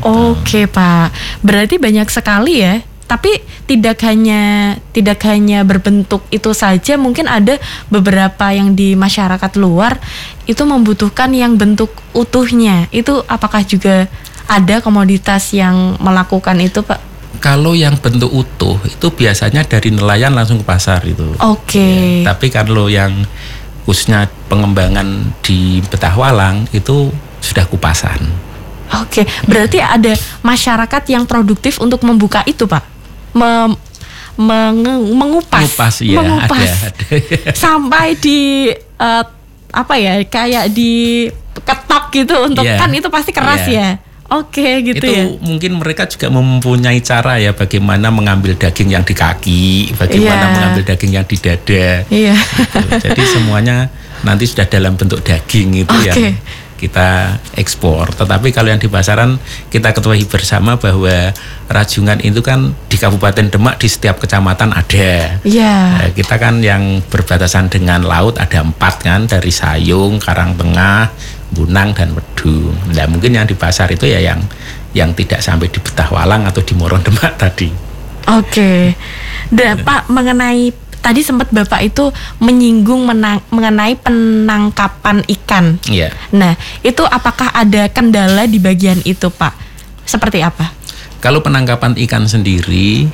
[0.00, 1.12] Oke Pak.
[1.44, 3.36] Berarti banyak sekali ya tapi
[3.68, 7.60] tidak hanya tidak hanya berbentuk itu saja, mungkin ada
[7.92, 10.00] beberapa yang di masyarakat luar
[10.48, 12.88] itu membutuhkan yang bentuk utuhnya.
[12.90, 14.08] Itu apakah juga
[14.48, 17.13] ada komoditas yang melakukan itu, Pak?
[17.42, 21.34] Kalau yang bentuk utuh itu biasanya dari nelayan langsung ke pasar itu.
[21.40, 21.78] Oke.
[21.78, 21.98] Okay.
[22.22, 23.24] Ya, tapi kalau yang
[23.84, 27.12] khususnya pengembangan di Betahwalang itu
[27.44, 28.20] sudah kupasan.
[29.00, 29.24] Oke, okay.
[29.48, 30.12] berarti ada
[30.44, 32.94] masyarakat yang produktif untuk membuka itu, Pak?
[33.34, 33.70] mem,
[34.38, 34.78] meng,
[35.12, 37.52] mengupas, Mengupas, iya, mengupas ada, ada.
[37.66, 39.24] sampai di uh,
[39.74, 41.26] apa ya kayak di
[41.66, 42.78] ketok gitu untuk yeah.
[42.78, 43.98] kan itu pasti keras yeah.
[43.98, 44.13] ya.
[44.34, 45.24] Oke okay, gitu itu ya.
[45.38, 50.54] mungkin mereka juga mempunyai cara ya bagaimana mengambil daging yang di kaki, bagaimana yeah.
[50.58, 51.86] mengambil daging yang di dada.
[52.10, 52.34] Iya.
[52.34, 52.38] Yeah.
[52.42, 52.96] Gitu.
[53.06, 53.76] Jadi semuanya
[54.26, 56.10] nanti sudah dalam bentuk daging itu okay.
[56.10, 56.18] yang
[56.74, 58.10] kita ekspor.
[58.10, 59.38] Tetapi kalau yang di pasaran
[59.70, 61.30] kita ketahui bersama bahwa
[61.70, 65.38] rajungan itu kan di Kabupaten Demak di setiap kecamatan ada.
[65.46, 66.10] Iya.
[66.10, 66.10] Yeah.
[66.10, 71.14] kita kan yang berbatasan dengan laut ada empat kan dari Sayung, Karangtengah,
[71.54, 72.74] Bunang dan Wedung.
[72.90, 74.42] Nah mungkin yang di pasar itu ya yang
[74.94, 77.70] yang tidak sampai di Betahwalang atau di Morong Demak tadi.
[78.26, 78.50] Oke.
[78.50, 78.82] Okay.
[79.54, 82.08] Dan Pak mengenai tadi sempat Bapak itu
[82.40, 85.76] menyinggung menang, mengenai penangkapan ikan.
[85.84, 86.08] Iya.
[86.32, 89.52] Nah, itu apakah ada kendala di bagian itu, Pak?
[90.08, 90.72] Seperti apa?
[91.20, 93.08] Kalau penangkapan ikan sendiri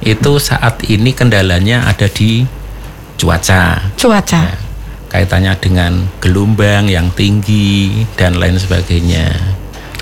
[0.00, 2.48] itu saat ini kendalanya ada di
[3.20, 3.92] cuaca.
[3.96, 4.40] Cuaca.
[4.48, 4.56] Ya,
[5.12, 9.32] kaitannya dengan gelombang yang tinggi dan lain sebagainya.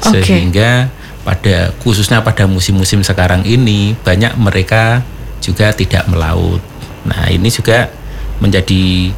[0.00, 0.22] Okay.
[0.24, 0.88] Sehingga
[1.24, 5.00] pada khususnya pada musim-musim sekarang ini banyak mereka
[5.40, 6.60] juga tidak melaut
[7.04, 7.92] Nah, ini juga
[8.40, 9.12] menjadi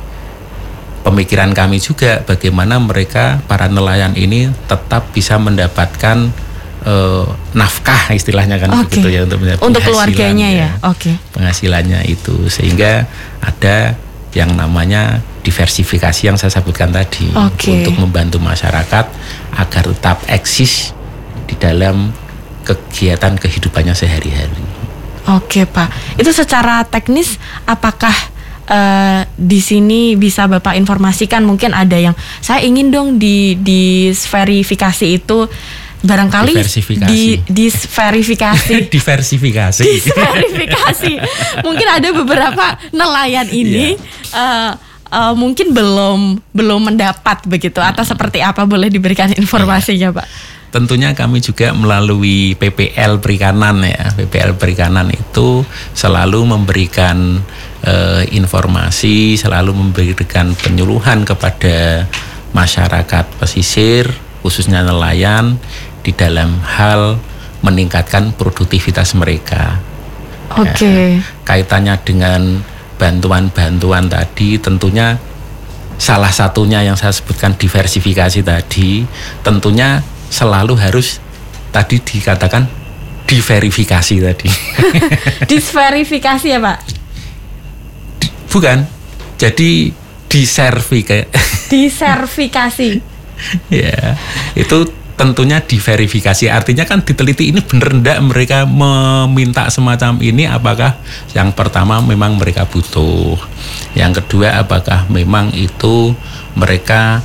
[1.07, 6.35] pemikiran kami juga bagaimana mereka para nelayan ini tetap bisa mendapatkan
[6.83, 8.99] uh, nafkah istilahnya kan okay.
[8.99, 10.70] begitu ya untuk untuk keluarganya ya.
[10.83, 11.14] Oke.
[11.14, 11.35] Okay.
[11.38, 13.07] Penghasilannya itu sehingga
[13.38, 13.94] ada
[14.37, 17.81] yang namanya diversifikasi yang saya sebutkan tadi okay.
[17.81, 19.09] untuk membantu masyarakat
[19.57, 20.92] agar tetap eksis
[21.49, 22.12] di dalam
[22.68, 24.61] kegiatan kehidupannya sehari-hari.
[25.33, 28.12] Oke Pak, itu secara teknis apakah
[28.68, 35.07] uh, di sini bisa Bapak informasikan mungkin ada yang saya ingin dong di di verifikasi
[35.18, 35.49] itu
[36.07, 36.55] barangkali
[37.11, 41.12] di disverifikasi diversifikasi disverifikasi
[41.66, 44.01] mungkin ada beberapa nelayan ini yeah.
[44.33, 44.38] Iya.
[44.38, 44.71] uh,
[45.11, 51.40] uh, mungkin belum belum mendapat begitu atau seperti apa boleh diberikan informasinya Pak tentunya kami
[51.40, 54.12] juga melalui PPL Perikanan ya.
[54.12, 55.64] PPL Perikanan itu
[55.97, 57.40] selalu memberikan
[57.81, 62.05] uh, informasi, selalu memberikan penyuluhan kepada
[62.53, 64.09] masyarakat pesisir
[64.40, 65.59] khususnya nelayan
[66.07, 67.19] di dalam hal
[67.66, 69.83] meningkatkan produktivitas mereka.
[70.55, 70.71] Oke.
[70.79, 71.09] Okay.
[71.19, 72.62] Ya, kaitannya dengan
[72.95, 75.19] bantuan-bantuan tadi tentunya
[75.99, 79.03] salah satunya yang saya sebutkan diversifikasi tadi
[79.42, 81.19] tentunya selalu harus
[81.75, 82.71] tadi dikatakan
[83.27, 84.51] diverifikasi tadi.
[85.51, 86.79] Disverifikasi ya Pak?
[88.55, 88.87] Bukan.
[89.37, 89.90] Jadi
[90.31, 91.27] disertifikasi.
[91.69, 92.90] Disertifikasi.
[93.85, 94.16] ya,
[94.57, 94.79] itu
[95.16, 96.52] tentunya diverifikasi.
[96.52, 101.00] Artinya kan diteliti ini benar ndak mereka meminta semacam ini apakah
[101.33, 103.40] yang pertama memang mereka butuh.
[103.96, 106.12] Yang kedua apakah memang itu
[106.55, 107.24] mereka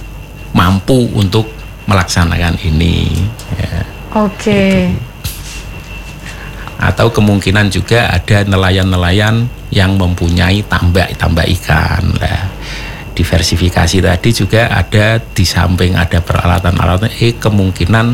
[0.56, 1.52] mampu untuk
[1.86, 3.28] melaksanakan ini.
[3.60, 3.84] Ya.
[4.16, 4.40] Oke.
[4.40, 4.76] Okay.
[4.92, 5.10] Gitu.
[6.82, 12.02] Atau kemungkinan juga ada nelayan-nelayan yang mempunyai tambak-tambak ikan.
[12.18, 12.50] Nah,
[13.12, 18.06] diversifikasi tadi juga ada di samping ada peralatan-alatan, eh kemungkinan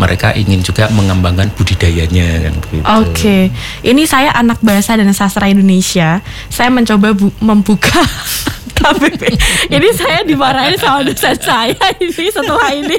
[0.00, 2.82] mereka ingin juga mengembangkan budidayanya kan begitu.
[2.82, 3.42] Oke, okay.
[3.84, 6.24] ini saya anak bahasa dan sastra Indonesia.
[6.48, 8.00] Saya mencoba membuka
[8.82, 9.22] KBP.
[9.70, 12.98] ini saya dimarahin sama dosen saya ini setelah ini.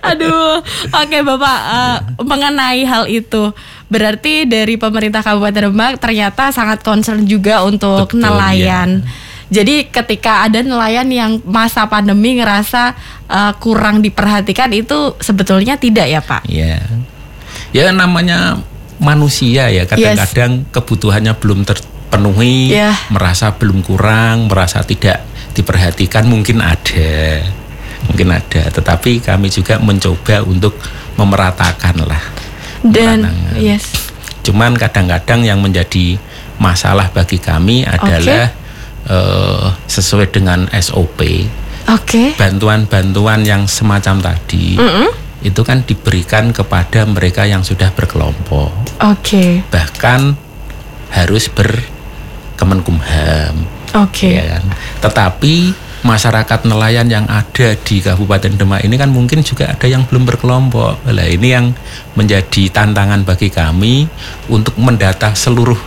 [0.00, 3.52] Aduh, oke okay, Bapak uh, mengenai hal itu.
[3.88, 9.04] Berarti dari pemerintah Kabupaten Demak ternyata sangat concern juga untuk Betul, nelayan.
[9.04, 9.27] Ya.
[9.48, 12.92] Jadi ketika ada nelayan yang masa pandemi ngerasa
[13.28, 16.44] uh, kurang diperhatikan itu sebetulnya tidak ya Pak?
[16.44, 16.84] Iya.
[17.72, 18.60] Ya namanya
[19.00, 20.72] manusia ya kadang-kadang yes.
[20.74, 22.96] kebutuhannya belum ter penuhi, yeah.
[23.12, 27.44] merasa belum kurang, merasa tidak diperhatikan mungkin ada,
[28.08, 28.72] mungkin ada.
[28.72, 30.76] Tetapi kami juga mencoba untuk
[31.20, 32.24] memeratakan lah.
[32.80, 33.28] Dan
[33.60, 34.08] yes.
[34.48, 36.16] Cuman kadang-kadang yang menjadi
[36.56, 38.67] masalah bagi kami adalah okay.
[39.08, 41.48] Uh, sesuai dengan SOP.
[41.88, 42.36] Okay.
[42.36, 44.76] Bantuan-bantuan yang semacam tadi.
[44.76, 48.74] Mm -hmm itu kan diberikan kepada mereka yang sudah berkelompok.
[49.06, 49.22] Oke.
[49.22, 49.62] Okay.
[49.70, 50.34] Bahkan
[51.14, 53.54] harus berkemenkumham.
[53.94, 54.34] Oke.
[54.34, 54.66] Ya kan?
[55.06, 55.70] Tetapi
[56.02, 61.06] masyarakat nelayan yang ada di Kabupaten Demak ini kan mungkin juga ada yang belum berkelompok.
[61.06, 61.70] Lah ini yang
[62.18, 64.10] menjadi tantangan bagi kami
[64.50, 65.78] untuk mendata seluruh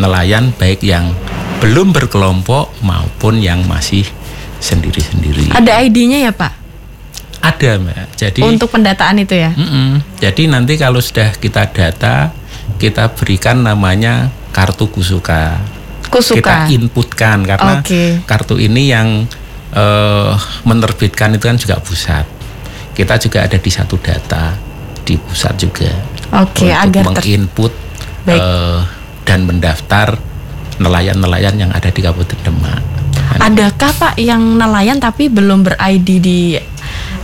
[0.00, 1.12] nelayan baik yang
[1.62, 4.02] belum berkelompok maupun yang masih
[4.58, 5.54] sendiri-sendiri.
[5.54, 6.52] Ada ID-nya ya Pak?
[7.38, 8.06] Ada, Mbak.
[8.18, 9.54] Jadi Untuk pendataan itu ya?
[9.54, 10.02] Mm-mm.
[10.18, 12.34] Jadi nanti kalau sudah kita data,
[12.82, 15.58] kita berikan namanya kartu kusuka.
[16.10, 16.38] Kusuka.
[16.38, 18.22] Kita inputkan karena Oke.
[18.26, 19.26] kartu ini yang
[19.74, 20.32] eh,
[20.66, 22.26] menerbitkan itu kan juga pusat.
[22.94, 24.54] Kita juga ada di satu data
[25.02, 25.90] di pusat juga.
[26.42, 27.72] Oke, untuk agar ter- menginput
[28.22, 28.38] Baik.
[28.38, 28.78] eh,
[29.26, 30.18] dan mendaftar
[30.82, 32.82] nelayan-nelayan yang ada di Kabupaten Demak.
[33.38, 36.40] Adakah Pak yang nelayan tapi belum ber-ID di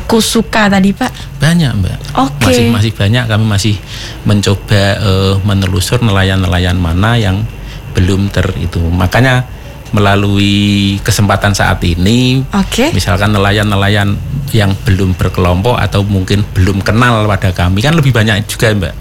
[0.09, 1.37] Kusuka tadi Pak?
[1.37, 1.99] Banyak mbak.
[2.17, 2.49] Oke.
[2.49, 3.77] Masih masih banyak kami masih
[4.25, 7.45] mencoba eh, menelusur nelayan-nelayan mana yang
[7.93, 8.81] belum ter itu.
[8.81, 9.45] Makanya
[9.93, 12.93] melalui kesempatan saat ini, Oke.
[12.97, 14.17] misalkan nelayan-nelayan
[14.53, 18.95] yang belum berkelompok atau mungkin belum kenal pada kami kan lebih banyak juga mbak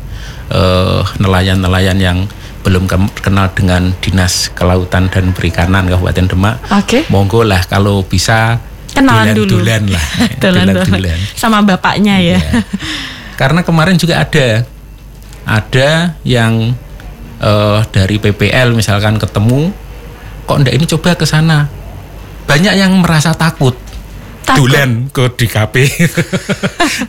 [0.51, 2.17] eh, nelayan-nelayan yang
[2.67, 6.55] belum ke- kenal dengan dinas kelautan dan perikanan Kabupaten Demak.
[6.69, 7.07] Oke.
[7.07, 8.59] Monggo lah kalau bisa
[8.91, 9.63] Kenalan dulu.
[9.63, 10.03] dulan lah,
[10.43, 10.83] Dulan-dulan.
[10.83, 11.17] Dulan-dulan.
[11.31, 12.35] Sama bapaknya ya.
[12.35, 12.59] Iya.
[13.39, 14.67] Karena kemarin juga ada
[15.43, 15.89] ada
[16.21, 16.75] yang
[17.39, 19.71] eh, dari PPL misalkan ketemu
[20.43, 21.71] kok ndak ini coba ke sana.
[22.43, 23.79] Banyak yang merasa takut.
[24.47, 24.63] Takut.
[24.63, 25.75] Dulan ke DKP.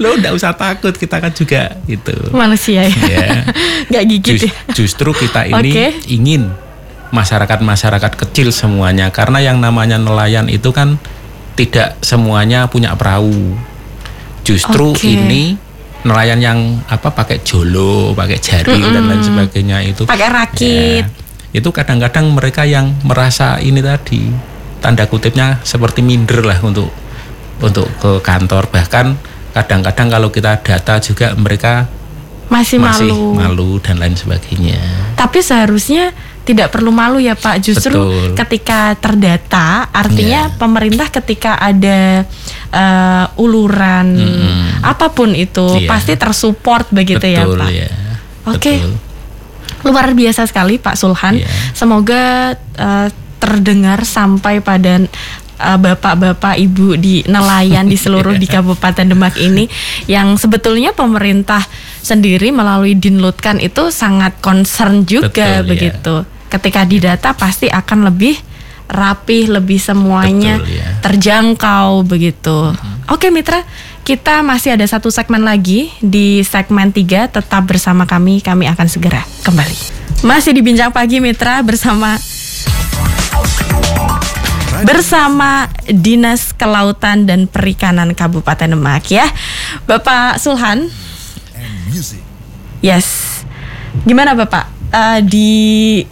[0.03, 2.15] Lo ndak usah takut, kita kan juga itu.
[2.35, 2.99] Manusia ya.
[3.07, 3.29] Ya.
[3.95, 4.53] Nggak gigit Jus- ya.
[4.75, 5.87] justru kita ini Oke.
[6.11, 6.51] ingin
[7.15, 10.99] masyarakat-masyarakat kecil semuanya karena yang namanya nelayan itu kan
[11.55, 13.55] tidak semuanya punya perahu.
[14.43, 15.07] Justru Oke.
[15.07, 15.55] ini
[16.03, 16.59] nelayan yang
[16.91, 21.05] apa pakai jolo, pakai jaring dan lain sebagainya itu Pakai rakit.
[21.07, 21.11] Ya,
[21.55, 24.27] itu kadang-kadang mereka yang merasa ini tadi
[24.79, 26.91] tanda kutipnya seperti minder lah untuk
[27.59, 29.19] untuk ke kantor bahkan
[29.51, 31.91] kadang-kadang kalau kita data juga mereka
[32.49, 33.37] Masih, masih malu.
[33.37, 34.81] malu dan lain sebagainya.
[35.13, 37.61] Tapi seharusnya tidak perlu malu ya Pak.
[37.61, 38.33] Justru Betul.
[38.33, 40.57] ketika terdata, artinya Iya.
[40.57, 42.25] pemerintah ketika ada
[42.69, 44.81] eh, uluran Mm-mm.
[44.81, 45.89] apa pun itu Iya.
[45.89, 47.69] pasti tersupport begitu ya Betul Pak.
[47.69, 47.89] ya.
[48.49, 48.75] Oke.
[48.81, 48.93] Betul.
[49.85, 51.37] Luar biasa sekali Pak Sulhan.
[51.37, 51.49] Iya.
[51.77, 55.05] Semoga eh, terdengar sampai pada
[55.59, 59.67] eh, bapak-bapak ibu di nelayan di seluruh di Kabupaten Demak ini
[60.07, 61.63] yang sebetulnya pemerintah
[62.01, 65.63] sendiri melalui Dinlutkan itu sangat concern juga Betul, iya.
[65.67, 66.15] begitu.
[66.49, 68.39] Ketika didata pasti akan lebih
[68.89, 70.89] rapih, lebih semuanya Betul, iya.
[71.05, 72.73] terjangkau begitu.
[73.13, 73.61] Oke Mitra,
[74.09, 79.21] kita masih ada satu segmen lagi di segmen 3 tetap bersama kami, kami akan segera
[79.45, 79.77] kembali.
[80.25, 82.17] Masih di Bincang Pagi Mitra bersama
[84.85, 89.27] bersama Dinas Kelautan dan Perikanan Kabupaten Demak ya.
[89.89, 90.87] Bapak Sulhan.
[92.79, 93.41] Yes.
[94.07, 94.71] Gimana Bapak?
[94.89, 95.51] Eh, di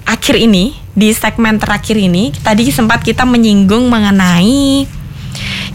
[0.05, 4.85] akhir ini, di segmen terakhir ini, tadi sempat kita menyinggung mengenai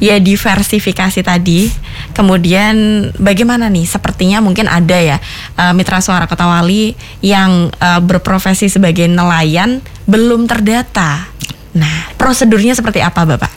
[0.01, 1.69] ya diversifikasi tadi.
[2.11, 3.87] Kemudian bagaimana nih?
[3.87, 5.17] Sepertinya mungkin ada ya
[5.55, 11.30] eh, mitra suara Kota Wali yang eh, berprofesi sebagai nelayan belum terdata.
[11.71, 13.51] Nah, prosedurnya seperti apa, Bapak?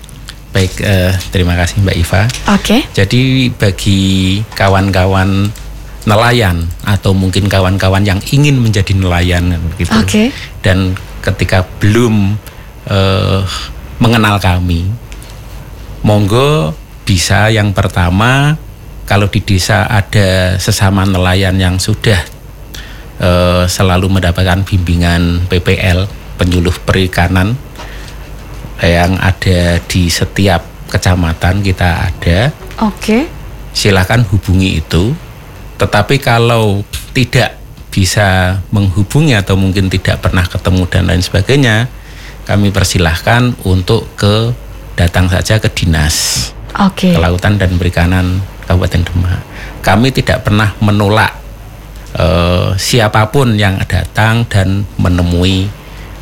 [0.55, 2.23] Baik, eh, terima kasih Mbak Iva.
[2.55, 2.87] Oke.
[2.95, 5.51] Jadi bagi kawan-kawan
[6.07, 9.91] nelayan atau mungkin kawan-kawan yang ingin menjadi nelayan gitu.
[9.99, 10.31] Oke.
[10.63, 10.95] Dan
[11.27, 12.39] ketika belum
[12.87, 13.43] eh,
[13.99, 14.87] mengenal kami,
[16.07, 18.55] monggo bisa yang pertama
[19.11, 22.23] kalau di desa ada sesama nelayan yang sudah
[23.19, 26.07] eh, selalu mendapatkan bimbingan PPL
[26.39, 27.59] penyuluh perikanan
[28.83, 32.51] yang ada di setiap kecamatan kita ada
[32.83, 33.27] Oke.
[33.75, 35.15] silahkan hubungi itu.
[35.79, 37.59] Tetapi kalau tidak
[37.91, 41.87] bisa menghubungi atau mungkin tidak pernah ketemu dan lain sebagainya,
[42.47, 44.51] kami persilahkan untuk ke
[44.95, 47.15] datang saja ke dinas Oke.
[47.15, 49.43] kelautan dan perikanan Kabupaten Demak.
[49.85, 51.35] Kami tidak pernah menolak
[52.17, 55.69] eh, siapa pun yang datang dan menemui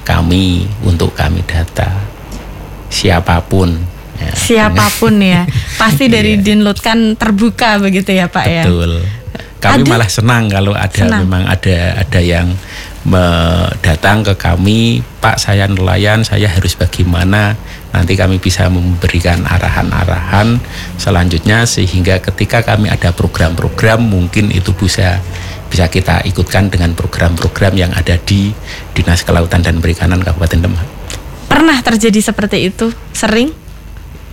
[0.03, 2.12] kami untuk kami data.
[2.93, 3.73] Siapa pun.
[4.21, 4.31] ya.
[4.37, 5.49] Siapa pun ya,
[5.81, 6.45] pasti dari Iya.
[6.45, 8.65] Dinlut kan terbuka begitu ya Pak ya.
[8.69, 9.01] Betul.
[9.59, 11.23] Kami Ada- malah senang kalau ada Senang.
[11.25, 12.51] memang ada ada yang
[13.83, 17.55] datang ke kami, Pak saya nelayan, saya harus bagaimana?
[17.93, 20.57] Nanti kami bisa memberikan arahan-arahan
[20.97, 25.21] selanjutnya sehingga ketika kami ada program-program mungkin itu bisa
[25.69, 28.53] bisa kita ikutkan dengan program-program yang ada di
[28.93, 30.87] Dinas Kelautan dan Perikanan Kabupaten Demak.
[31.53, 32.89] Pernah terjadi seperti itu?
[33.13, 33.53] Sering?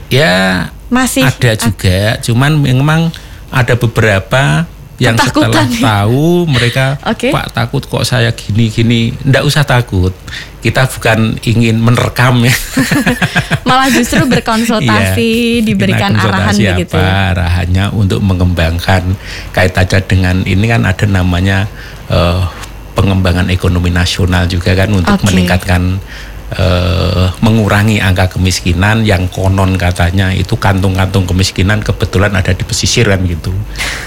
[0.08, 3.12] Ya Masih ada juga, cuman memang
[3.54, 4.66] ada beberapa
[5.00, 5.82] yang setelah Ketakutan ya?
[5.86, 7.32] tahu mereka Oke.
[7.32, 10.12] Pak takut kok saya gini gini, ndak usah takut.
[10.60, 12.52] Kita bukan ingin menerkam ya.
[13.70, 17.16] malah justru berkonsultasi Iya, diberikan arahan konsultasi begitu apa, ya.
[17.32, 19.04] arahannya untuk mengembangkan
[19.56, 21.70] kaitannya dengan ini kan ada namanya
[22.12, 22.42] eh,
[22.98, 25.32] pengembangan ekonomi nasional juga kan untuk Oke.
[25.32, 26.02] meningkatkan
[26.56, 33.22] eh, mengurangi angka kemiskinan yang konon katanya itu kantung-kantung kemiskinan kebetulan ada di pesisir kan
[33.26, 33.54] gitu.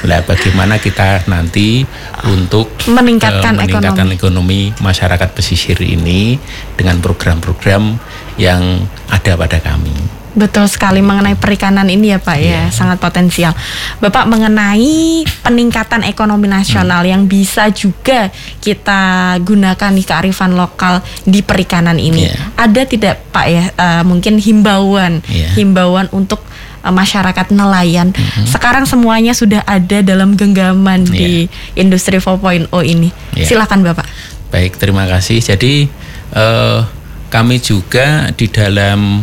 [0.09, 1.87] Lah bagaimana kita nanti
[2.27, 6.39] untuk Meningkatkan eh, meningkatkan ekonomi masyarakat pesisir ini
[6.75, 7.99] dengan program-program
[8.41, 10.22] yang ada pada kami.
[10.33, 12.63] Betul sekali mengenai perikanan ini ya Pak ya, Iya.
[12.73, 13.53] sangat potensial.
[14.01, 16.57] Bapak mengenai peningkatan ekonomi Hmm.
[16.57, 19.01] nasional yang bisa juga kita
[19.41, 22.27] gunakan di kearifan lokal di perikanan ini.
[22.27, 22.35] Iya.
[22.57, 25.53] Ada tidak Pak ya eh, mungkin himbauan, Iya.
[25.53, 26.41] himbauan untuk
[26.81, 28.11] eh, masyarakat nelayan.
[28.11, 28.47] Hmm.
[28.49, 33.13] Sekarang semuanya sudah ada dalam genggaman di industri 4.0 ini.
[33.37, 33.53] Iya.
[33.53, 34.09] Silakan Bapak.
[34.49, 35.39] Baik, terima kasih.
[35.39, 35.93] Jadi
[36.33, 36.79] eh,
[37.29, 39.21] kami juga di dalam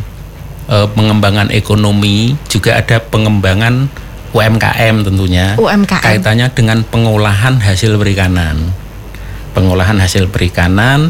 [0.70, 3.90] eh, pengembangan ekonomi juga ada pengembangan
[4.30, 5.58] UMKM tentunya.
[5.58, 6.06] UMKM.
[6.06, 8.62] Kaitannya dengan pengolahan hasil perikanan.
[9.58, 11.10] Pengolahan hasil perikanan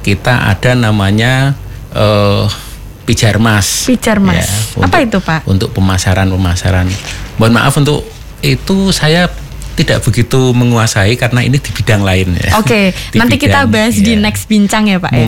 [0.00, 1.52] kita ada namanya
[1.92, 2.44] eh,
[3.04, 3.84] Pijarmas.
[3.84, 4.48] Pijarmas.
[4.48, 4.48] Ya,
[4.80, 5.40] Apa untuk- itu, Pak?
[5.44, 6.88] Untuk pemasaran-pemasaran.
[7.36, 8.00] Mohon maaf untuk
[8.40, 9.28] itu saya
[9.76, 12.56] tidak begitu menguasai karena ini di bidang lain ya.
[12.56, 14.22] Oke, Di nanti kita bidang, bahas di ya.
[14.24, 15.20] next bincang ya Pak ya.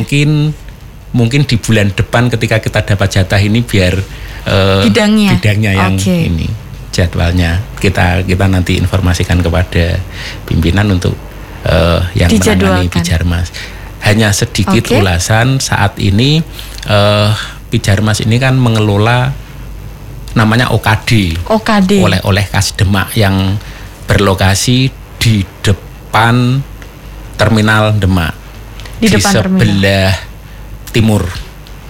[1.17, 3.97] Mungkin di bulan depan ketika kita dapat jatah ini biar
[4.45, 5.33] eh, Bidangnya.
[5.41, 10.01] bidangnya yang ini jadwalnya kita kita nanti informasikan kepada
[10.49, 11.13] pimpinan untuk
[11.65, 12.89] eh, yang menangani.
[12.89, 13.53] Pijarmas.
[14.05, 15.01] Hanya sedikit Oke.
[15.01, 16.41] ulasan saat ini
[16.89, 17.31] eh,
[17.67, 19.35] Pijarmas ini kan mengelola
[20.39, 21.99] namanya OKD OKD.
[21.99, 23.59] oleh-oleh Kas Demak yang
[24.07, 26.63] berlokasi di depan
[27.35, 28.37] terminal Demak
[29.03, 30.15] Di depan terminal.
[30.97, 31.29] Timur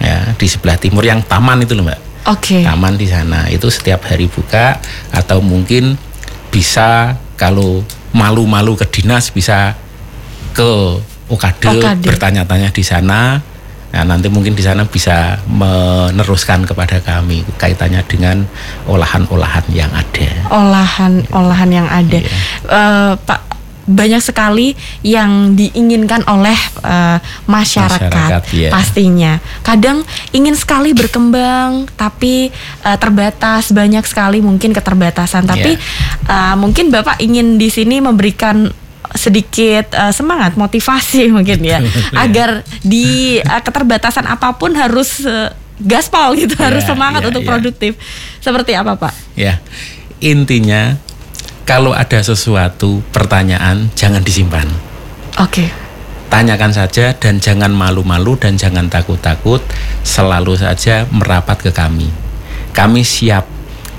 [0.03, 2.59] ya di sebelah timur yang taman itu loh mbak Oke.
[2.59, 4.75] taman di sana itu setiap hari buka
[5.15, 5.95] atau mungkin
[6.51, 9.79] bisa kalau malu-malu ke dinas bisa
[10.51, 12.03] ke OKD.
[12.03, 13.39] bertanya-tanya di sana
[13.87, 18.43] Nah, nanti mungkin di sana bisa meneruskan kepada kami kaitannya dengan
[18.85, 20.27] olahan-olahan yang ada.
[20.51, 22.19] Olahan olahan yang ada.
[22.19, 22.29] Iya.
[22.67, 23.56] Eh, Pak
[23.87, 28.69] banyak sekali yang diinginkan oleh eh, masyarakat, Masyarakat, iya.
[28.69, 29.33] pastinya.
[29.63, 30.03] Kadang
[30.35, 32.51] ingin sekali berkembang tapi
[32.83, 35.47] eh, terbatas banyak sekali mungkin keterbatasan.
[35.47, 35.79] Tapi
[36.27, 38.67] eh, mungkin Bapak ingin di sini memberikan
[39.15, 42.11] sedikit eh, semangat motivasi mungkin ya Iya.
[42.27, 42.49] agar
[42.83, 47.49] di eh, keterbatasan apa pun harus eh, gaspol gitu harus Iya, semangat iya, untuk iya.
[47.55, 47.91] produktif
[48.43, 49.13] seperti apa Pak?
[49.39, 49.61] Ya,
[50.19, 50.97] intinya
[51.67, 54.71] kalau ada sesuatu pertanyaan jangan disimpan.
[55.35, 55.67] Oke.
[56.31, 59.59] Tanyakan saja dan jangan malu-malu dan jangan takut-takut,
[60.03, 62.07] selalu saja merapat ke kami.
[62.71, 63.56] Kami siap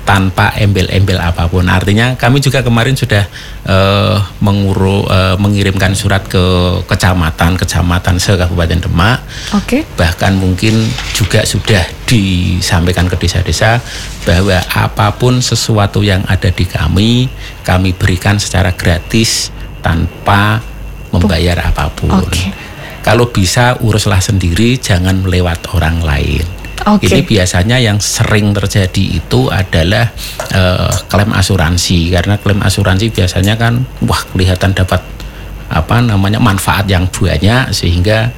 [0.09, 1.69] tanpa embel-embel apa pun.
[1.69, 3.29] Artinya kami juga kemarin sudah
[3.69, 6.41] eh, menguru eh, mengirimkan surat ke
[6.89, 9.21] kecamatan, kecamatan se Kabupaten Demak
[9.53, 9.85] Oke.
[9.93, 10.81] bahkan mungkin
[11.13, 13.77] juga sudah disampaikan ke desa-desa
[14.25, 17.29] bahwa apa pun sesuatu yang ada di kami
[17.61, 19.53] kami berikan secara gratis
[19.85, 20.65] tanpa
[21.13, 22.09] membayar apa pun.
[22.09, 22.49] Oke.
[23.05, 26.58] Kalau bisa uruslah sendiri, jangan lewat orang lain.
[26.87, 27.11] Oke.
[27.11, 30.07] Ini biasanya yang sering terjadi itu adalah
[30.53, 35.01] eh, klaim asuransi karena klaim asuransi biasanya kan wah kelihatan dapat
[35.69, 38.31] apa namanya manfaat yang banyak sehingga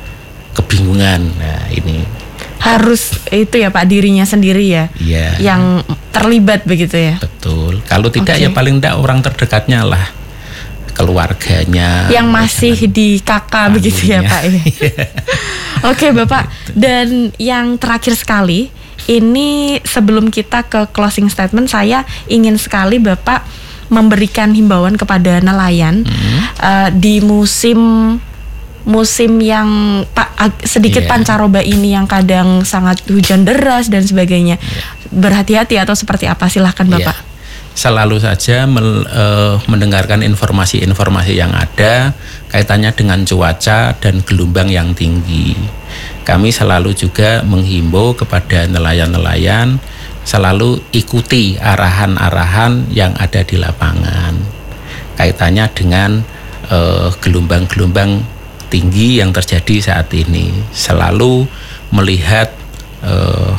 [0.58, 1.22] kebingungan.
[1.38, 2.22] Nah, ini
[2.62, 4.86] Harus itu ya Pak dirinya sendiri ya.
[5.02, 5.42] Iya.
[5.42, 5.82] Yang
[6.14, 7.18] terlibat begitu ya.
[7.18, 7.82] betul.
[7.90, 8.46] Kalau tidak Oke.
[8.46, 10.21] ya paling tidak orang terdekatnya lah
[11.02, 12.06] keluarganya.
[12.08, 14.22] yang masih di kakak begitu ya.
[14.22, 14.62] Pak ya.
[15.92, 18.70] Oke Bapak dan yang terakhir sekali
[19.04, 23.42] ini sebelum kita ke closing statement saya ingin sekali Bapak
[23.88, 26.40] memberikan himbauan kepada nelayan Hmm.
[26.62, 27.80] eh, di musim
[28.82, 29.70] musim yang
[30.08, 30.34] pa-
[30.64, 31.10] sedikit Iya.
[31.12, 34.58] pancaroba ini yang kadang sangat hujan deras dan sebagainya
[35.08, 36.94] berhati-hati atau seperti apa silahkan Iya.
[37.00, 37.18] Bapak
[37.72, 42.12] Selalu saja mel- eh, mendengarkan informasi-informasi yang ada
[42.52, 45.56] kaitannya dengan cuaca dan gelombang yang tinggi.
[46.28, 49.80] Kami selalu juga menghimbau kepada nelayan-nelayan
[50.22, 54.38] selalu ikuti arahan-arahan yang ada di lapangan.
[55.18, 56.22] Kaitannya dengan
[56.70, 58.22] eh, gelombang-gelombang
[58.72, 60.52] tinggi yang terjadi saat ini.
[60.72, 61.48] Selalu
[61.92, 62.52] melihat
[63.04, 63.54] eh,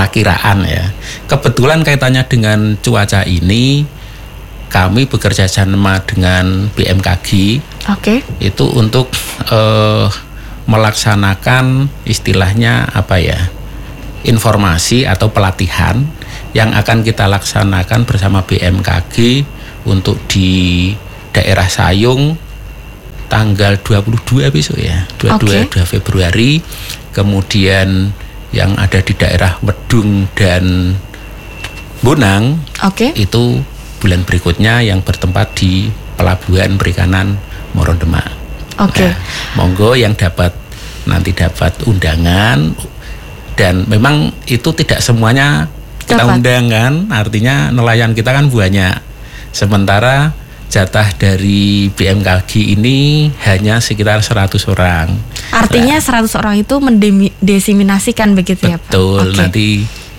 [0.00, 0.88] perakiraan ya.
[1.28, 3.84] Kebetulan kaitannya dengan cuaca ini
[4.72, 8.22] kami bekerja sama dengan BMKG Oke.
[8.40, 9.12] itu untuk
[9.50, 10.06] eh,
[10.70, 13.50] melaksanakan istilahnya apa ya
[14.22, 16.06] informasi atau pelatihan
[16.54, 19.42] yang akan kita laksanakan bersama BMKG
[19.90, 20.94] untuk di
[21.34, 22.38] daerah Sayung
[23.26, 26.62] tanggal 22 besok ya 22 2 Februari
[27.10, 28.14] kemudian
[28.50, 30.94] yang ada di daerah Wedung dan
[32.00, 33.12] Bonang Oke.
[33.12, 33.60] itu
[34.00, 37.36] bulan berikutnya yang bertempat di pelabuhan perikanan
[37.76, 38.26] Morondemak.
[38.80, 39.04] Oke.
[39.04, 39.14] Nah,
[39.60, 40.56] monggo yang dapat
[41.04, 42.72] nanti dapat undangan
[43.54, 45.68] dan memang itu tidak semuanya
[46.08, 46.42] kita Dapat.
[46.42, 48.98] undangan, artinya nelayan kita kan banyak.
[49.54, 50.32] Sementara
[50.70, 55.10] jatah dari BMKG ini hanya sekitar 100 orang.
[55.50, 58.88] Artinya 100 orang itu mendesiminasikan begitu ya Pak?
[58.88, 59.36] Betul, Oke.
[59.36, 59.66] nanti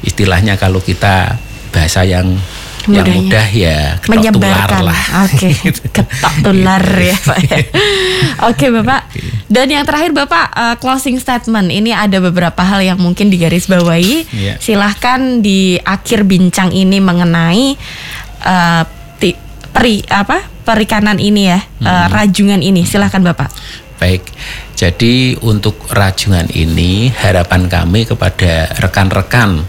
[0.03, 1.39] istilahnya kalau kita
[1.71, 2.35] bahasa yang
[2.83, 3.21] yang Mudahnya.
[3.21, 4.81] mudah ya ketok tular menyebarkan.
[4.83, 5.01] lah.
[5.23, 5.49] Oke,
[5.95, 6.07] ketok
[6.41, 7.37] tular ya Pak.
[7.39, 7.57] ya.
[8.49, 9.01] Oke Bapak.
[9.45, 11.69] Dan yang terakhir Bapak eh, closing statement.
[11.69, 14.15] Ini ada beberapa hal yang mungkin digarisbawahi.
[14.33, 14.53] Iya.
[14.57, 18.99] Silahkan di akhir bincang ini mengenai ti-
[19.71, 22.11] peri apa perikanan ini ya, eh, Hmm.
[22.11, 22.85] rajungan ini.
[22.85, 23.49] Silahkan Bapak.
[24.01, 24.25] Baik,
[24.73, 29.61] jadi untuk rajungan ini harapan kami kepada rekan-rekan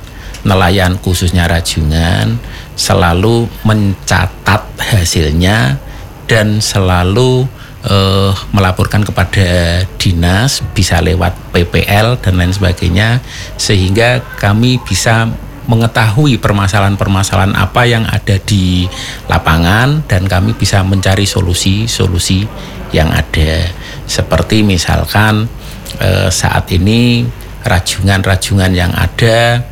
[0.42, 2.40] nelayan khususnya rajungan
[2.74, 5.76] selalu mencatat hasilnya
[6.26, 7.44] dan selalu
[7.82, 13.18] eh, melaporkan kepada dinas bisa lewat PPL dan lain sebagainya
[13.59, 15.26] sehingga kami bisa
[15.66, 18.86] mengetahui permasalahan-permasalahan apa yang ada di
[19.30, 22.46] lapangan dan kami bisa mencari solusi-solusi
[22.90, 23.70] yang ada.
[24.04, 25.46] Seperti misalkan
[26.02, 27.24] eh, saat ini
[27.62, 29.62] rajungan-rajungan yang ada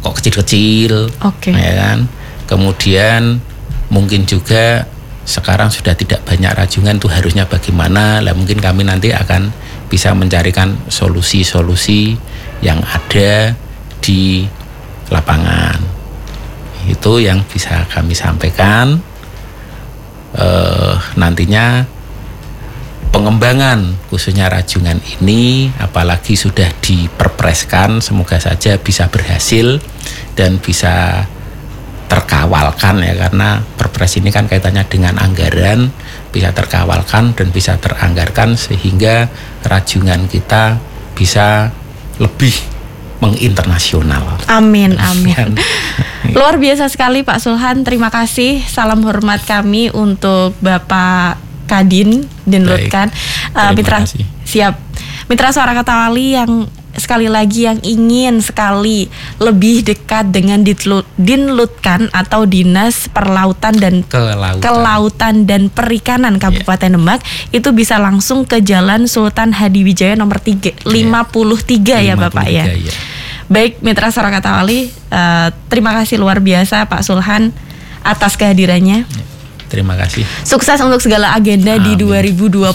[0.00, 1.52] kok kecil-kecil Oke.
[1.52, 1.98] ya kan?
[2.44, 3.40] Kemudian
[3.88, 4.84] mungkin juga
[5.24, 8.20] sekarang sudah tidak banyak rajungan tuh harusnya bagaimana?
[8.20, 9.52] Lah mungkin kami nanti akan
[9.88, 12.16] bisa mencarikan solusi-solusi
[12.60, 13.56] yang ada
[14.04, 14.44] di
[15.10, 15.80] lapangan.
[16.84, 19.00] Itu yang bisa kami sampaikan
[20.36, 21.86] eh, nantinya
[23.14, 29.78] pengembangan khususnya rajungan ini apalagi sudah diperpreskan semoga saja bisa berhasil
[30.34, 31.22] dan bisa
[32.10, 35.94] terkawalkan ya karena perpres ini kan kaitannya dengan anggaran
[36.34, 39.30] bisa terkawalkan dan bisa teranggarkan sehingga
[39.62, 40.82] rajungan kita
[41.14, 41.70] bisa
[42.18, 42.73] lebih
[43.24, 44.36] menginternasional.
[44.52, 45.56] Amin, amin.
[46.36, 47.84] Luar biasa sekali Pak Sulhan.
[47.84, 48.60] Terima kasih.
[48.68, 53.08] Salam hormat kami untuk Bapak Kadin Dinlutkan.
[53.08, 54.24] Terima Mitra kasih.
[54.44, 54.74] siap.
[55.24, 59.10] Mitra Suara Kata Wali yang sekali lagi yang ingin sekali
[59.42, 64.62] lebih dekat dengan Dinlutkan atau Dinas Perlautan dan Kelautan.
[64.62, 67.20] Kelautan dan Perikanan Kabupaten Demak
[67.50, 72.64] itu bisa langsung ke Jalan Sultan Hadiwijaya nomor 3 53 ya Bapak ya.
[72.70, 72.94] 53, ya.
[73.44, 77.52] Baik Mitra Suara Kata Wali, eh, terima kasih luar biasa Pak Sulhan
[78.00, 79.04] atas kehadirannya.
[79.74, 80.22] Terima kasih.
[80.46, 82.30] Sukses untuk segala agenda di Amin.
[82.30, 82.70] 2022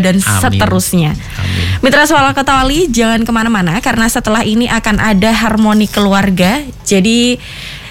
[0.00, 0.40] dan Amin.
[0.40, 1.12] seterusnya.
[1.12, 1.84] Amin.
[1.84, 6.64] Mitra Suara Kata Wali, jangan ke mana-mana karena setelah ini akan ada harmoni keluarga.
[6.88, 7.36] Jadi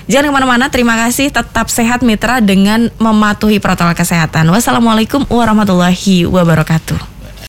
[0.10, 0.66] jangan ke mana-mana.
[0.74, 1.30] Terima kasih.
[1.30, 4.50] Tetap sehat Mitra dengan mematuhi protokol kesehatan.
[4.50, 7.19] Wassalamualaikum warahmatullahi wabarakatuh.